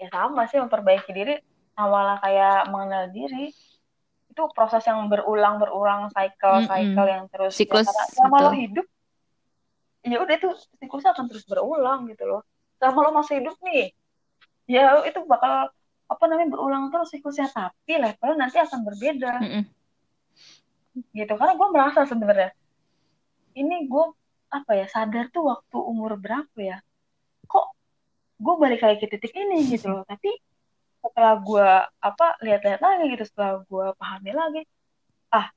[0.00, 1.34] ya sama sih memperbaiki diri
[1.74, 3.50] sama lah kayak mengenal diri
[4.30, 7.14] itu proses yang berulang berulang cycle cycle Mm-mm.
[7.14, 8.86] yang terus ya Siklus karena selama lo hidup
[10.04, 12.44] ya udah itu siklusnya akan terus berulang gitu loh.
[12.76, 13.96] Selama lo masih hidup nih
[14.68, 15.72] ya itu bakal
[16.04, 17.48] apa namanya berulang terus siklusnya.
[17.48, 19.32] Tapi levelnya nanti akan berbeda.
[19.40, 19.64] Mm-mm.
[21.10, 21.32] gitu.
[21.34, 22.54] Karena gue merasa sebenarnya
[23.58, 24.04] ini gue
[24.52, 26.78] apa ya sadar tuh waktu umur berapa ya?
[27.48, 27.66] Kok
[28.38, 30.04] gue balik lagi ke titik ini gitu loh.
[30.06, 30.30] Tapi
[31.00, 31.68] setelah gue
[32.00, 34.62] apa lihat-lihat lagi gitu setelah gue pahami lagi
[35.32, 35.48] ah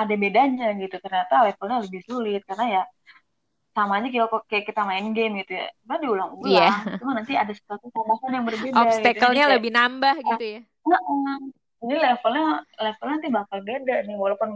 [0.00, 0.96] ada bedanya gitu.
[0.98, 2.40] Ternyata levelnya lebih sulit.
[2.48, 2.82] Karena ya
[3.72, 5.66] sama aja kayak, kayak kita main game gitu ya.
[5.88, 6.52] Kan diulang-ulang.
[6.52, 6.70] Iya.
[7.00, 8.80] cuma nanti ada sesuatu tambahan yang berbeda gitu.
[8.84, 10.60] Obstacle-nya kayak, lebih nambah gitu ya.
[10.62, 11.36] "Heeh,
[11.82, 12.46] ini levelnya
[12.78, 14.16] levelnya nanti bakal beda nih.
[14.20, 14.48] Walaupun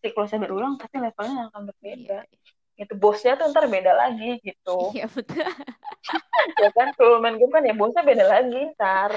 [0.00, 2.18] siklusnya berulang tapi levelnya akan berbeda.
[2.24, 2.38] Iya.
[2.80, 4.78] itu bosnya tuh ntar beda lagi gitu.
[4.96, 5.44] Iya betul.
[6.64, 9.12] ya kan kalau main game kan ya bosnya beda lagi ntar.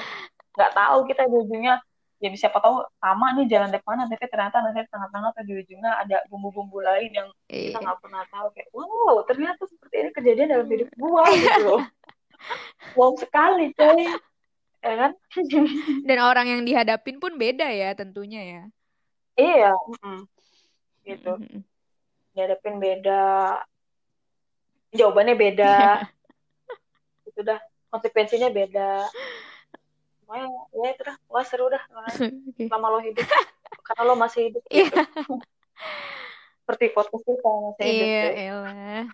[0.52, 1.80] Nggak tahu kita di ujungnya
[2.24, 5.92] ya siapa tahu sama nih jalan depannya tapi ternyata nanti di tengah-tengah atau di ujungnya
[6.00, 7.84] ada bumbu-bumbu lain yang kita Iya.
[7.84, 8.48] nggak pernah tahu.
[8.56, 11.84] Kayak wow ternyata seperti ini kejadian dalam hidup gua gitu loh.
[13.00, 14.04] Wow sekali coy.
[14.84, 15.12] Ya kan?
[16.08, 18.64] Dan orang yang dihadapin pun beda ya tentunya ya.
[19.36, 20.28] iya mm-mm.
[21.04, 21.40] gitu.
[21.40, 21.60] Mm-mm.
[22.36, 23.24] dihadapin beda.
[24.92, 26.04] Jawabannya beda.
[27.28, 27.60] Itu dah.
[27.92, 29.08] Konsekuensinya beda
[30.24, 31.84] Pokoknya ya itu dah wah seru dah
[32.50, 32.64] Oke.
[32.66, 33.28] selama lo hidup
[33.84, 34.88] karena lo masih hidup Iya.
[34.88, 34.98] gitu
[36.64, 39.06] seperti podcast kita masih hidup Iya, elah.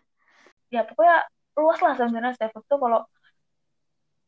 [0.70, 1.18] ya pokoknya
[1.58, 3.00] luas lah sebenarnya self love tuh kalau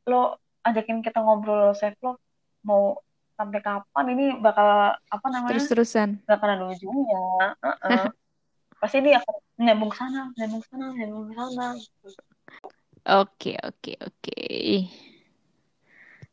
[0.03, 0.21] lo
[0.63, 2.17] ajakin kita ngobrol self love
[2.65, 2.97] mau
[3.37, 4.65] sampai kapan ini bakal
[4.97, 6.21] apa namanya Terus-terusan.
[6.25, 7.21] gak akan ada ujungnya
[7.61, 8.05] Heeh.
[8.81, 11.77] pasti ini akan nyambung sana nyambung sana nyambung sana
[13.01, 14.37] Oke, oke, oke.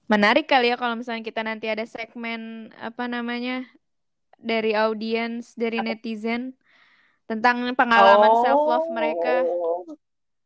[0.08, 3.68] Menarik kali ya kalau misalnya kita nanti ada segmen apa namanya
[4.40, 5.92] dari audiens, dari Apa?
[5.92, 6.56] netizen
[7.28, 9.44] tentang pengalaman self love mereka.
[9.44, 9.84] Oh,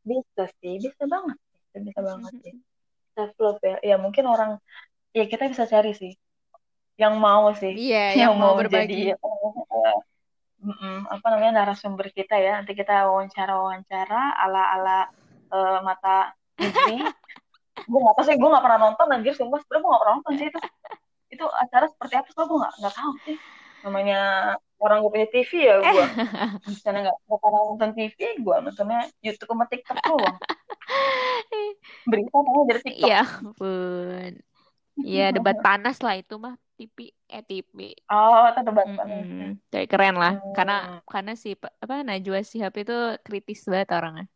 [0.03, 2.55] bisa sih bisa banget bisa, bisa banget sih.
[3.15, 3.77] Self love ya.
[3.85, 4.59] Ya mungkin orang
[5.15, 6.17] ya kita bisa cari sih.
[6.99, 7.71] Yang mau sih.
[7.71, 9.15] Iya, yang mau berbagi.
[9.15, 9.99] jadi eh,
[10.65, 12.59] mm-mm, apa namanya narasumber kita ya.
[12.59, 14.99] Nanti kita wawancara wawancara ala ala
[15.55, 17.05] eh, mata Disney
[17.73, 20.33] gue nggak tahu sih gue nggak pernah nonton anjir sumpah sebenarnya gue nggak pernah nonton
[20.39, 20.61] sih itu
[21.33, 23.37] itu acara seperti apa sih gue nggak nggak tahu sih
[23.83, 24.21] namanya
[24.79, 26.07] orang gue punya TV ya gue
[26.69, 30.37] di sana nggak pernah nonton TV gue nontonnya YouTube sama TikTok doang
[32.07, 34.33] berita namanya dari TikTok Ya ampun.
[35.03, 37.97] Ya debat panas lah itu mah TV eh TV.
[38.13, 39.57] oh itu debat Mm-mm.
[39.73, 40.37] Kayak keren lah.
[40.37, 40.53] Hmm.
[40.53, 40.77] Karena
[41.09, 44.27] karena si apa Najwa Shihab itu kritis banget orangnya.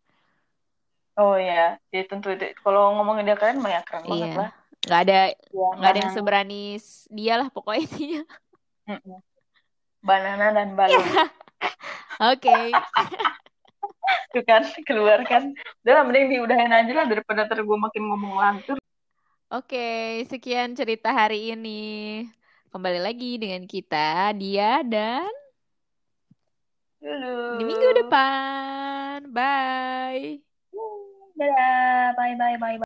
[1.16, 4.36] Oh ya dia tentu itu kalau ngomongin dia keren mah ya keren banget Iya.
[4.40, 4.52] lah
[4.86, 6.62] Nggak ada ya, nggak ada yang seberani
[7.10, 8.22] dia lah pokoknya
[8.86, 9.18] intinya.
[9.98, 11.02] Banana dan balon
[12.22, 12.54] Oke.
[14.30, 15.50] itu kan keluar kan
[15.82, 18.78] udah lah mending diudahin aja lah daripada ntar gue makin ngomong lantur
[19.46, 22.26] Oke, sekian cerita hari ini.
[22.74, 25.30] Kembali lagi dengan kita, dia dan
[26.98, 29.30] dulu di minggu depan.
[29.30, 30.42] Bye.
[31.38, 32.14] Dadah.
[32.16, 32.56] Bye bye bye